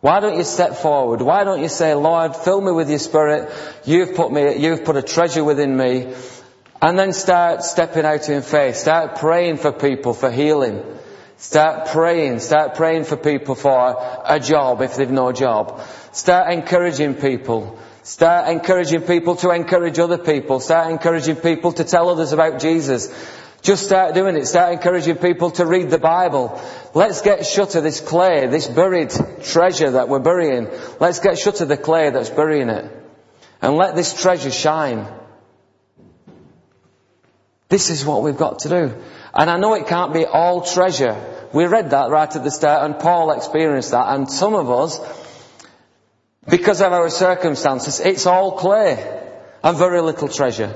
Why 0.00 0.18
don't 0.18 0.36
you 0.36 0.44
step 0.44 0.74
forward? 0.74 1.22
Why 1.22 1.44
don't 1.44 1.62
you 1.62 1.68
say, 1.68 1.94
Lord, 1.94 2.34
fill 2.34 2.60
me 2.60 2.72
with 2.72 2.90
your 2.90 2.98
spirit. 2.98 3.52
You've 3.84 4.14
put 4.16 4.32
me, 4.32 4.56
you've 4.56 4.84
put 4.84 4.96
a 4.96 5.02
treasure 5.02 5.44
within 5.44 5.76
me. 5.76 6.12
And 6.80 6.98
then 6.98 7.12
start 7.12 7.62
stepping 7.62 8.04
out 8.04 8.28
in 8.28 8.42
faith. 8.42 8.74
Start 8.74 9.18
praying 9.18 9.58
for 9.58 9.70
people 9.70 10.14
for 10.14 10.32
healing. 10.32 10.82
Start 11.42 11.88
praying. 11.88 12.38
Start 12.38 12.76
praying 12.76 13.02
for 13.02 13.16
people 13.16 13.56
for 13.56 13.96
a 14.24 14.38
job 14.38 14.80
if 14.80 14.94
they've 14.94 15.10
no 15.10 15.32
job. 15.32 15.80
Start 16.12 16.52
encouraging 16.52 17.16
people. 17.16 17.80
Start 18.04 18.48
encouraging 18.48 19.00
people 19.02 19.34
to 19.36 19.50
encourage 19.50 19.98
other 19.98 20.18
people. 20.18 20.60
Start 20.60 20.92
encouraging 20.92 21.34
people 21.34 21.72
to 21.72 21.82
tell 21.82 22.10
others 22.10 22.32
about 22.32 22.60
Jesus. 22.60 23.08
Just 23.60 23.84
start 23.86 24.14
doing 24.14 24.36
it. 24.36 24.46
Start 24.46 24.72
encouraging 24.74 25.16
people 25.16 25.50
to 25.52 25.66
read 25.66 25.90
the 25.90 25.98
Bible. 25.98 26.60
Let's 26.94 27.22
get 27.22 27.44
shut 27.44 27.74
of 27.74 27.82
this 27.82 28.00
clay, 28.00 28.46
this 28.46 28.68
buried 28.68 29.10
treasure 29.42 29.90
that 29.90 30.08
we're 30.08 30.20
burying. 30.20 30.68
Let's 31.00 31.18
get 31.18 31.40
shut 31.40 31.60
of 31.60 31.66
the 31.66 31.76
clay 31.76 32.10
that's 32.10 32.30
burying 32.30 32.68
it. 32.68 32.88
And 33.60 33.74
let 33.74 33.96
this 33.96 34.14
treasure 34.14 34.52
shine. 34.52 35.08
This 37.72 37.88
is 37.88 38.04
what 38.04 38.22
we've 38.22 38.36
got 38.36 38.58
to 38.60 38.68
do. 38.68 38.94
And 39.32 39.48
I 39.48 39.56
know 39.56 39.72
it 39.72 39.86
can't 39.86 40.12
be 40.12 40.26
all 40.26 40.60
treasure. 40.60 41.16
We 41.54 41.64
read 41.64 41.88
that 41.92 42.10
right 42.10 42.36
at 42.36 42.44
the 42.44 42.50
start 42.50 42.84
and 42.84 42.98
Paul 42.98 43.30
experienced 43.30 43.92
that 43.92 44.14
and 44.14 44.30
some 44.30 44.54
of 44.54 44.70
us, 44.70 45.00
because 46.46 46.82
of 46.82 46.92
our 46.92 47.08
circumstances, 47.08 47.98
it's 47.98 48.26
all 48.26 48.58
clay 48.58 48.98
and 49.64 49.78
very 49.78 50.02
little 50.02 50.28
treasure. 50.28 50.74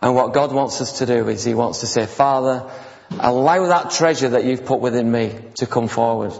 And 0.00 0.14
what 0.14 0.32
God 0.32 0.52
wants 0.52 0.80
us 0.80 0.98
to 0.98 1.06
do 1.06 1.26
is 1.26 1.42
He 1.42 1.54
wants 1.54 1.80
to 1.80 1.88
say, 1.88 2.06
Father, 2.06 2.70
allow 3.18 3.66
that 3.66 3.90
treasure 3.90 4.28
that 4.28 4.44
you've 4.44 4.64
put 4.64 4.78
within 4.78 5.10
me 5.10 5.34
to 5.56 5.66
come 5.66 5.88
forward. 5.88 6.32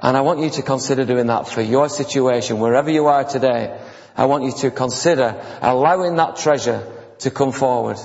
And 0.00 0.16
I 0.16 0.22
want 0.22 0.40
you 0.40 0.48
to 0.48 0.62
consider 0.62 1.04
doing 1.04 1.26
that 1.26 1.48
for 1.48 1.60
your 1.60 1.90
situation, 1.90 2.60
wherever 2.60 2.90
you 2.90 3.08
are 3.08 3.24
today. 3.24 3.78
I 4.16 4.24
want 4.24 4.44
you 4.44 4.52
to 4.52 4.70
consider 4.70 5.38
allowing 5.60 6.16
that 6.16 6.36
treasure 6.36 6.90
to 7.18 7.30
come 7.30 7.52
forward. 7.52 7.98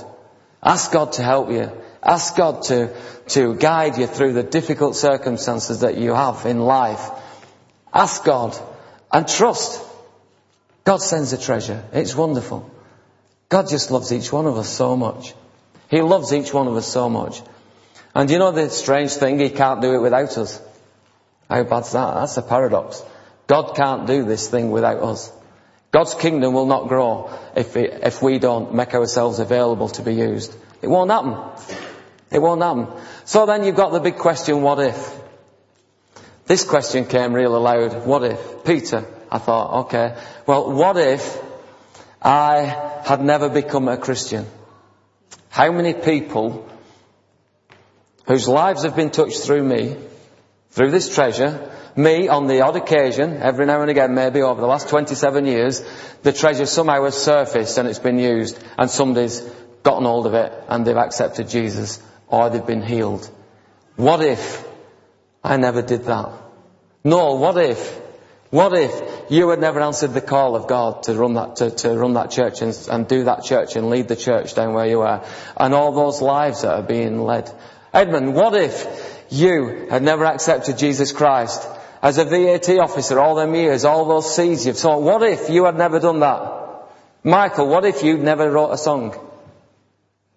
Ask 0.62 0.92
God 0.92 1.12
to 1.12 1.22
help 1.22 1.50
you. 1.50 1.70
Ask 2.02 2.36
God 2.36 2.62
to, 2.64 2.94
to 3.28 3.54
guide 3.54 3.98
you 3.98 4.06
through 4.06 4.32
the 4.32 4.42
difficult 4.42 4.96
circumstances 4.96 5.80
that 5.80 5.98
you 5.98 6.14
have 6.14 6.46
in 6.46 6.60
life. 6.60 7.10
Ask 7.92 8.24
God 8.24 8.56
and 9.12 9.26
trust. 9.26 9.82
God 10.84 10.98
sends 11.02 11.32
a 11.32 11.38
treasure. 11.38 11.84
It's 11.92 12.14
wonderful. 12.14 12.70
God 13.48 13.68
just 13.68 13.90
loves 13.90 14.12
each 14.12 14.32
one 14.32 14.46
of 14.46 14.56
us 14.56 14.68
so 14.68 14.96
much. 14.96 15.34
He 15.88 16.02
loves 16.02 16.32
each 16.32 16.52
one 16.52 16.68
of 16.68 16.76
us 16.76 16.86
so 16.86 17.08
much. 17.08 17.42
And 18.14 18.30
you 18.30 18.38
know 18.38 18.52
the 18.52 18.68
strange 18.70 19.12
thing? 19.12 19.38
He 19.38 19.50
can't 19.50 19.80
do 19.80 19.94
it 19.94 20.02
without 20.02 20.36
us. 20.36 20.60
How 21.48 21.62
bad's 21.62 21.92
that? 21.92 22.14
That's 22.14 22.36
a 22.36 22.42
paradox. 22.42 23.02
God 23.46 23.74
can't 23.74 24.06
do 24.06 24.24
this 24.24 24.48
thing 24.48 24.70
without 24.70 25.02
us. 25.02 25.32
God's 25.90 26.14
kingdom 26.14 26.52
will 26.52 26.66
not 26.66 26.88
grow 26.88 27.30
if, 27.56 27.76
it, 27.76 28.00
if 28.02 28.22
we 28.22 28.38
don't 28.38 28.74
make 28.74 28.94
ourselves 28.94 29.38
available 29.38 29.88
to 29.90 30.02
be 30.02 30.14
used. 30.14 30.54
It 30.82 30.88
won't 30.88 31.10
happen. 31.10 31.34
It 32.30 32.40
won't 32.40 32.62
happen. 32.62 32.88
So 33.24 33.46
then 33.46 33.64
you've 33.64 33.76
got 33.76 33.92
the 33.92 34.00
big 34.00 34.16
question, 34.16 34.60
what 34.60 34.78
if? 34.80 35.18
This 36.46 36.64
question 36.64 37.06
came 37.06 37.32
real 37.32 37.58
loud. 37.60 38.06
What 38.06 38.24
if? 38.24 38.64
Peter. 38.64 39.04
I 39.30 39.38
thought, 39.38 39.86
okay. 39.86 40.16
Well, 40.46 40.72
what 40.72 40.96
if 40.96 41.38
I 42.22 43.02
had 43.04 43.22
never 43.22 43.48
become 43.48 43.88
a 43.88 43.96
Christian? 43.96 44.46
How 45.50 45.72
many 45.72 45.94
people 45.94 46.68
whose 48.26 48.48
lives 48.48 48.84
have 48.84 48.96
been 48.96 49.10
touched 49.10 49.40
through 49.40 49.62
me, 49.62 49.96
through 50.70 50.90
this 50.90 51.14
treasure, 51.14 51.70
me 51.98 52.28
on 52.28 52.46
the 52.46 52.60
odd 52.60 52.76
occasion, 52.76 53.38
every 53.38 53.66
now 53.66 53.82
and 53.82 53.90
again, 53.90 54.14
maybe 54.14 54.40
over 54.40 54.60
the 54.60 54.66
last 54.66 54.88
27 54.88 55.46
years, 55.46 55.82
the 56.22 56.32
treasure 56.32 56.64
somehow 56.64 57.04
has 57.04 57.20
surfaced 57.20 57.76
and 57.76 57.88
it's 57.88 57.98
been 57.98 58.20
used 58.20 58.58
and 58.78 58.88
somebody's 58.88 59.40
gotten 59.82 60.04
hold 60.04 60.26
of 60.26 60.34
it 60.34 60.52
and 60.68 60.86
they've 60.86 60.96
accepted 60.96 61.48
Jesus 61.48 62.00
or 62.28 62.50
they've 62.50 62.64
been 62.64 62.82
healed. 62.82 63.28
What 63.96 64.22
if 64.22 64.64
I 65.42 65.56
never 65.56 65.82
did 65.82 66.04
that? 66.04 66.30
No, 67.02 67.34
what 67.34 67.58
if 67.58 68.00
what 68.50 68.72
if 68.72 69.30
you 69.30 69.50
had 69.50 69.60
never 69.60 69.80
answered 69.80 70.14
the 70.14 70.22
call 70.22 70.56
of 70.56 70.66
God 70.66 71.02
to 71.02 71.14
run 71.14 71.34
that, 71.34 71.56
to, 71.56 71.70
to 71.70 71.90
run 71.90 72.14
that 72.14 72.30
church 72.30 72.62
and, 72.62 72.74
and, 72.90 73.06
do 73.06 73.24
that 73.24 73.44
church 73.44 73.76
and 73.76 73.90
lead 73.90 74.08
the 74.08 74.16
church 74.16 74.54
down 74.54 74.72
where 74.72 74.86
you 74.86 75.02
are? 75.02 75.22
And 75.54 75.74
all 75.74 75.92
those 75.92 76.22
lives 76.22 76.62
that 76.62 76.72
are 76.72 76.82
being 76.82 77.20
led. 77.20 77.52
Edmund, 77.92 78.34
what 78.34 78.54
if 78.54 79.26
you 79.28 79.88
had 79.90 80.02
never 80.02 80.24
accepted 80.24 80.78
Jesus 80.78 81.12
Christ 81.12 81.68
as 82.02 82.18
a 82.18 82.24
VAT 82.24 82.78
officer 82.78 83.18
all 83.18 83.34
them 83.34 83.54
years, 83.54 83.84
all 83.84 84.04
those 84.04 84.34
seeds 84.34 84.66
you've 84.66 84.76
sown? 84.76 85.04
What 85.04 85.22
if 85.22 85.50
you 85.50 85.64
had 85.64 85.76
never 85.76 85.98
done 85.98 86.20
that? 86.20 86.58
Michael, 87.24 87.68
what 87.68 87.84
if 87.84 88.02
you'd 88.02 88.20
never 88.20 88.50
wrote 88.50 88.70
a 88.70 88.78
song? 88.78 89.14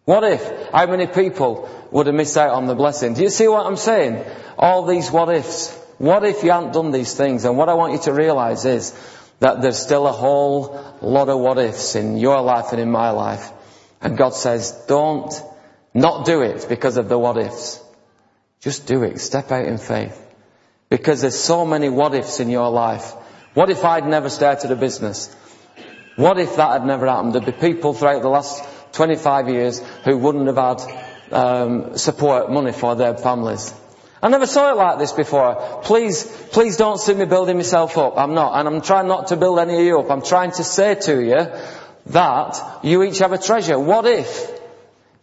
What 0.06 0.24
if? 0.24 0.70
How 0.72 0.88
many 0.88 1.08
people 1.08 1.70
would 1.92 2.08
have 2.08 2.16
missed 2.16 2.38
out 2.38 2.52
on 2.52 2.66
the 2.66 2.76
blessing? 2.76 3.14
Do 3.14 3.22
you 3.22 3.30
see 3.30 3.48
what 3.48 3.66
I'm 3.66 3.78
saying? 3.78 4.24
All 4.58 4.86
these 4.86 5.12
what 5.12 5.30
ifs. 5.30 5.78
What 6.00 6.24
if 6.24 6.44
you 6.44 6.52
hadn't 6.52 6.74
done 6.74 6.92
these 6.92 7.14
things? 7.14 7.46
And 7.46 7.58
what 7.58 7.70
I 7.70 7.76
want 7.76 7.94
you 7.94 8.00
to 8.00 8.14
realize 8.14 8.66
is 8.66 8.92
that 9.40 9.62
there's 9.62 9.78
still 9.78 10.08
a 10.08 10.12
whole 10.12 10.84
lot 11.02 11.30
of 11.30 11.40
what 11.40 11.60
ifs 11.60 11.96
in 11.96 12.18
your 12.18 12.42
life 12.42 12.72
and 12.72 12.82
in 12.82 12.90
my 12.90 13.12
life. 13.12 13.52
And 14.02 14.18
God 14.18 14.34
says, 14.34 14.86
don't 14.88 15.32
not 15.94 16.26
do 16.26 16.42
it 16.42 16.66
because 16.68 16.98
of 16.98 17.08
the 17.08 17.20
what 17.20 17.38
ifs. 17.38 17.80
Just 18.62 18.88
do 18.88 19.04
it. 19.04 19.20
Step 19.20 19.52
out 19.52 19.66
in 19.66 19.78
faith. 19.78 20.18
Because 20.92 21.22
there's 21.22 21.40
so 21.40 21.66
many 21.66 21.88
what 21.88 22.14
ifs 22.14 22.42
in 22.42 22.50
your 22.50 22.70
life. 22.70 23.14
What 23.54 23.70
if 23.70 23.86
I'd 23.86 24.06
never 24.06 24.30
started 24.30 24.72
a 24.72 24.76
business? 24.76 25.34
What 26.18 26.38
if 26.38 26.58
that 26.58 26.74
had 26.74 26.86
never 26.86 27.08
happened? 27.08 27.34
There'd 27.34 27.46
be 27.46 27.54
people 27.54 27.94
throughout 27.94 28.22
the 28.22 28.28
last 28.28 28.62
25 28.92 29.48
years 29.48 29.80
who 30.04 30.18
wouldn't 30.18 30.48
have 30.48 30.58
had 30.58 30.82
um, 31.32 31.98
support 31.98 32.52
money 32.52 32.74
for 32.74 32.96
their 32.96 33.16
families. 33.16 33.74
I 34.22 34.28
never 34.28 34.46
saw 34.46 34.72
it 34.72 34.76
like 34.76 35.00
this 35.00 35.14
before. 35.14 35.80
Please, 35.84 36.26
please 36.52 36.76
don't 36.76 37.00
see 37.00 37.14
me 37.14 37.24
building 37.24 37.56
myself 37.56 37.98
up. 37.98 38.18
I'm 38.18 38.34
not. 38.34 38.60
And 38.60 38.68
I'm 38.68 38.82
trying 38.82 39.08
not 39.08 39.28
to 39.28 39.38
build 39.38 39.60
any 39.60 39.76
of 39.76 39.86
you 39.86 40.00
up. 40.00 40.12
I'm 40.12 40.22
trying 40.22 40.52
to 40.52 40.64
say 40.64 40.96
to 40.96 41.24
you 41.24 41.48
that 42.08 42.84
you 42.84 43.02
each 43.04 43.20
have 43.20 43.32
a 43.32 43.38
treasure. 43.38 43.80
What 43.80 44.06
if 44.06 44.52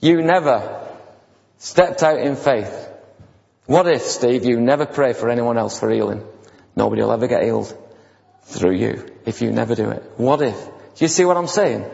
you 0.00 0.22
never 0.22 0.88
stepped 1.58 2.02
out 2.02 2.18
in 2.18 2.36
faith? 2.36 2.88
What 3.68 3.86
if, 3.86 4.00
Steve, 4.00 4.46
you 4.46 4.58
never 4.58 4.86
pray 4.86 5.12
for 5.12 5.28
anyone 5.28 5.58
else 5.58 5.78
for 5.78 5.90
healing? 5.90 6.24
Nobody 6.74 7.02
will 7.02 7.12
ever 7.12 7.26
get 7.26 7.42
healed 7.42 7.76
through 8.44 8.76
you 8.76 9.14
if 9.26 9.42
you 9.42 9.52
never 9.52 9.74
do 9.74 9.90
it. 9.90 10.02
What 10.16 10.40
if? 10.40 10.56
Do 10.56 11.04
you 11.04 11.08
see 11.08 11.26
what 11.26 11.36
I'm 11.36 11.48
saying? 11.48 11.84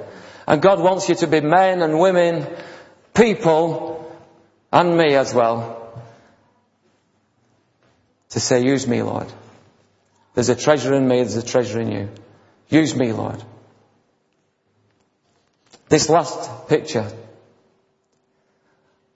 And 0.47 0.63
God 0.63 0.79
wants 0.79 1.09
you 1.09 1.17
to 1.17 1.27
be 1.27 1.41
men 1.41 1.83
and 1.83 1.99
women, 1.99 2.47
people, 3.13 4.09
and 4.73 4.97
me 4.97 5.17
as 5.17 5.35
well, 5.35 6.01
to 8.29 8.39
say, 8.39 8.63
use 8.63 8.87
me, 8.87 9.03
Lord. 9.03 9.27
There's 10.35 10.51
a 10.51 10.55
treasure 10.55 10.95
in 10.95 11.09
me, 11.09 11.17
there's 11.17 11.35
a 11.35 11.45
treasure 11.45 11.81
in 11.81 11.91
you. 11.91 12.09
Use 12.69 12.95
me, 12.95 13.13
Lord. 13.13 13.43
This 15.89 16.09
last 16.09 16.69
picture, 16.69 17.11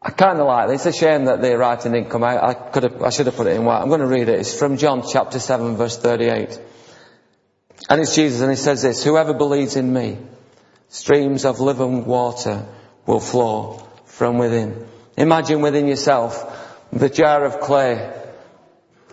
I 0.01 0.11
kind 0.11 0.39
of 0.39 0.47
like 0.47 0.71
it. 0.71 0.75
It's 0.75 0.87
a 0.87 0.93
shame 0.93 1.25
that 1.25 1.43
the 1.43 1.59
writing 1.59 1.93
didn't 1.93 2.11
come 2.11 2.23
out. 2.23 2.43
I 2.43 2.55
could 2.55 2.85
have, 2.85 3.03
I 3.03 3.11
should 3.11 3.27
have 3.27 3.37
put 3.37 3.49
it 3.49 3.57
in 3.57 3.65
white. 3.65 3.81
I'm 3.81 3.89
going 3.89 4.01
to 4.01 4.07
read 4.07 4.29
it. 4.29 4.39
It's 4.41 4.57
from 4.57 4.77
John 4.77 5.03
chapter 5.11 5.41
7 5.41 5.77
verse 5.77 5.99
38. 5.99 6.61
And 7.91 8.01
it's 8.01 8.15
Jesus 8.15 8.41
and 8.41 8.51
he 8.51 8.57
says 8.57 8.83
this, 8.83 9.03
whoever 9.03 9.35
believes 9.35 9.77
in 9.77 9.93
me, 9.93 10.19
streams 10.89 11.45
of 11.45 11.61
living 11.61 12.05
water 12.05 12.67
will 13.07 13.21
flow 13.21 13.83
from 14.05 14.39
within. 14.39 14.87
Imagine 15.17 15.63
within 15.63 15.89
yourself 15.89 16.87
the 16.93 17.09
jar 17.09 17.45
of 17.45 17.61
clay 17.61 18.15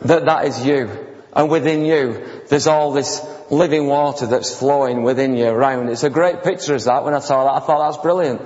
that 0.02 0.26
that 0.26 0.46
is 0.46 0.66
you. 0.66 1.08
And 1.34 1.50
within 1.50 1.84
you, 1.84 2.44
there's 2.48 2.68
all 2.68 2.94
this 2.94 3.26
living 3.50 3.88
water 3.88 4.28
that's 4.28 4.58
flowing 4.58 5.04
within 5.04 5.36
you 5.36 5.48
around. 5.48 5.90
It's 5.90 6.04
a 6.04 6.10
great 6.10 6.44
picture 6.44 6.76
as 6.76 6.86
that. 6.86 7.04
When 7.04 7.14
I 7.14 7.20
saw 7.20 7.44
that, 7.44 7.64
I 7.64 7.66
thought 7.66 7.92
that's 7.92 8.02
brilliant. 8.02 8.42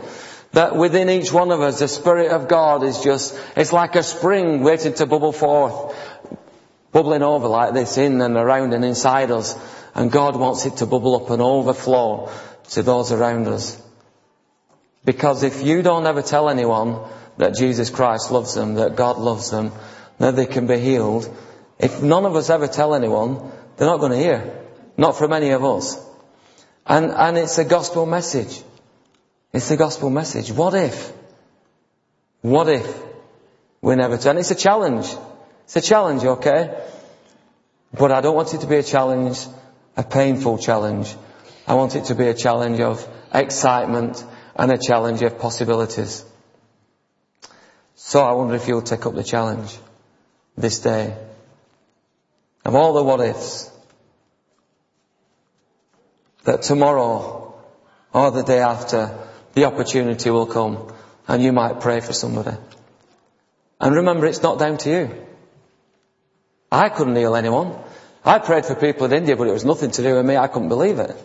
That 0.53 0.75
within 0.75 1.09
each 1.09 1.31
one 1.31 1.51
of 1.51 1.61
us, 1.61 1.79
the 1.79 1.87
Spirit 1.87 2.31
of 2.31 2.47
God 2.47 2.83
is 2.83 3.03
just, 3.03 3.39
it's 3.55 3.71
like 3.71 3.95
a 3.95 4.03
spring 4.03 4.63
waiting 4.63 4.93
to 4.95 5.05
bubble 5.05 5.31
forth. 5.31 5.95
Bubbling 6.91 7.21
over 7.21 7.47
like 7.47 7.73
this 7.73 7.97
in 7.97 8.19
and 8.21 8.35
around 8.35 8.73
and 8.73 8.83
inside 8.83 9.29
us. 9.29 9.55
And 9.93 10.11
God 10.11 10.35
wants 10.35 10.65
it 10.65 10.77
to 10.77 10.87
bubble 10.87 11.15
up 11.15 11.29
and 11.29 11.41
overflow 11.41 12.31
to 12.71 12.83
those 12.83 13.11
around 13.11 13.47
us. 13.47 13.79
Because 15.05 15.43
if 15.43 15.63
you 15.63 15.81
don't 15.81 16.07
ever 16.07 16.21
tell 16.21 16.49
anyone 16.49 16.99
that 17.37 17.55
Jesus 17.55 17.89
Christ 17.89 18.31
loves 18.31 18.53
them, 18.55 18.75
that 18.75 18.95
God 18.95 19.17
loves 19.17 19.51
them, 19.51 19.71
that 20.17 20.35
they 20.35 20.45
can 20.45 20.67
be 20.67 20.79
healed. 20.79 21.29
If 21.77 22.01
none 22.01 22.25
of 22.25 22.35
us 22.35 22.49
ever 22.49 22.67
tell 22.67 22.93
anyone, 22.93 23.51
they're 23.77 23.87
not 23.87 23.99
going 23.99 24.11
to 24.11 24.17
hear. 24.17 24.65
Not 24.97 25.15
from 25.17 25.31
any 25.31 25.51
of 25.51 25.63
us. 25.63 25.97
And, 26.85 27.11
and 27.11 27.37
it's 27.37 27.57
a 27.57 27.65
gospel 27.65 28.05
message. 28.05 28.61
It's 29.51 29.69
the 29.69 29.77
gospel 29.77 30.09
message. 30.09 30.51
What 30.51 30.73
if? 30.73 31.11
What 32.41 32.69
if 32.69 33.03
we're 33.81 33.95
never 33.95 34.17
tell? 34.17 34.31
And 34.31 34.39
it's 34.39 34.51
a 34.51 34.55
challenge. 34.55 35.07
It's 35.65 35.75
a 35.75 35.81
challenge, 35.81 36.23
okay? 36.23 36.81
But 37.93 38.11
I 38.11 38.21
don't 38.21 38.35
want 38.35 38.53
it 38.53 38.61
to 38.61 38.67
be 38.67 38.77
a 38.77 38.83
challenge, 38.83 39.39
a 39.97 40.03
painful 40.03 40.57
challenge. 40.59 41.15
I 41.67 41.73
want 41.73 41.95
it 41.95 42.05
to 42.05 42.15
be 42.15 42.27
a 42.27 42.33
challenge 42.33 42.79
of 42.79 43.07
excitement 43.33 44.23
and 44.55 44.71
a 44.71 44.77
challenge 44.77 45.21
of 45.21 45.39
possibilities. 45.39 46.23
So 47.95 48.21
I 48.21 48.31
wonder 48.33 48.55
if 48.55 48.67
you'll 48.67 48.81
take 48.81 49.05
up 49.05 49.15
the 49.15 49.23
challenge. 49.23 49.77
this 50.59 50.79
day. 50.79 51.15
Of 52.65 52.75
all 52.75 52.93
the 52.93 53.03
what 53.03 53.21
ifs. 53.21 53.71
That 56.43 56.61
tomorrow 56.63 57.55
or 58.13 58.31
the 58.31 58.43
day 58.43 58.59
after 58.59 59.28
the 59.59 59.65
opportunity 59.65 60.29
will 60.31 60.45
come 60.45 60.91
and 61.27 61.43
you 61.43 61.51
might 61.51 61.81
pray 61.81 61.99
for 61.99 62.13
somebody. 62.13 62.55
And 63.81 63.95
remember, 63.95 64.25
it's 64.25 64.41
not 64.41 64.57
down 64.57 64.77
to 64.77 64.89
you. 64.89 65.25
I 66.71 66.87
couldn't 66.89 67.15
heal 67.15 67.35
anyone. 67.35 67.75
I 68.23 68.39
prayed 68.39 68.65
for 68.65 68.75
people 68.75 69.05
in 69.05 69.13
India, 69.13 69.35
but 69.35 69.47
it 69.47 69.51
was 69.51 69.65
nothing 69.65 69.91
to 69.91 70.01
do 70.01 70.15
with 70.15 70.25
me. 70.25 70.37
I 70.37 70.47
couldn't 70.47 70.69
believe 70.69 70.99
it. 70.99 71.15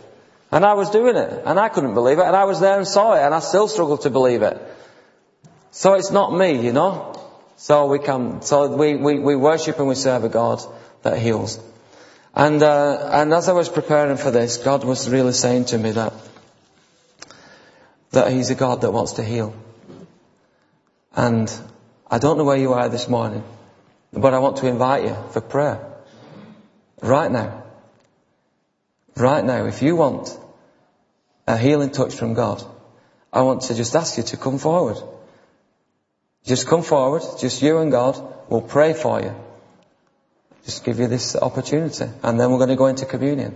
And 0.51 0.65
I 0.65 0.73
was 0.73 0.89
doing 0.89 1.15
it, 1.15 1.43
and 1.45 1.59
I 1.59 1.69
couldn't 1.69 1.93
believe 1.93 2.19
it, 2.19 2.25
and 2.25 2.35
I 2.35 2.45
was 2.45 2.59
there 2.59 2.77
and 2.77 2.87
saw 2.87 3.13
it, 3.13 3.21
and 3.21 3.33
I 3.33 3.39
still 3.39 3.67
struggle 3.67 3.97
to 3.99 4.09
believe 4.09 4.41
it. 4.41 4.61
So 5.71 5.93
it's 5.93 6.11
not 6.11 6.33
me, 6.33 6.63
you 6.65 6.71
know? 6.71 7.13
So 7.57 7.87
we 7.87 7.99
come, 7.99 8.41
so 8.41 8.75
we, 8.75 8.95
we, 8.95 9.19
we 9.19 9.35
worship 9.35 9.79
and 9.79 9.87
we 9.87 9.95
serve 9.95 10.23
a 10.23 10.29
God 10.29 10.61
that 11.03 11.17
heals. 11.17 11.59
And, 12.33 12.61
uh, 12.61 13.09
and 13.11 13.33
as 13.33 13.49
I 13.49 13.53
was 13.53 13.69
preparing 13.69 14.17
for 14.17 14.31
this, 14.31 14.57
God 14.57 14.83
was 14.83 15.09
really 15.09 15.33
saying 15.33 15.65
to 15.65 15.77
me 15.77 15.91
that, 15.91 16.13
that 18.15 18.31
He's 18.31 18.49
a 18.49 18.55
God 18.55 18.81
that 18.81 18.91
wants 18.91 19.13
to 19.13 19.23
heal. 19.23 19.53
And 21.15 21.51
I 22.09 22.19
don't 22.19 22.37
know 22.37 22.43
where 22.43 22.57
you 22.57 22.73
are 22.73 22.89
this 22.89 23.07
morning, 23.07 23.43
but 24.11 24.33
I 24.33 24.39
want 24.39 24.57
to 24.57 24.67
invite 24.67 25.03
you 25.03 25.15
for 25.31 25.41
prayer. 25.41 25.79
Right 27.01 27.31
now. 27.31 27.63
Right 29.15 29.45
now, 29.45 29.65
if 29.65 29.81
you 29.81 29.95
want 29.95 30.37
a 31.47 31.57
healing 31.57 31.91
touch 31.91 32.15
from 32.15 32.33
God, 32.33 32.63
I 33.31 33.41
want 33.43 33.61
to 33.63 33.75
just 33.75 33.95
ask 33.95 34.17
you 34.17 34.23
to 34.23 34.37
come 34.37 34.57
forward. 34.57 34.97
Just 36.43 36.67
come 36.67 36.83
forward, 36.83 37.21
just 37.39 37.61
you 37.61 37.77
and 37.77 37.91
God. 37.91 38.15
We'll 38.49 38.61
pray 38.61 38.93
for 38.93 39.21
you. 39.21 39.35
Just 40.65 40.83
give 40.83 40.99
you 40.99 41.07
this 41.07 41.35
opportunity. 41.35 42.05
And 42.23 42.39
then 42.39 42.49
we're 42.49 42.57
going 42.57 42.69
to 42.69 42.75
go 42.75 42.87
into 42.87 43.05
communion. 43.05 43.53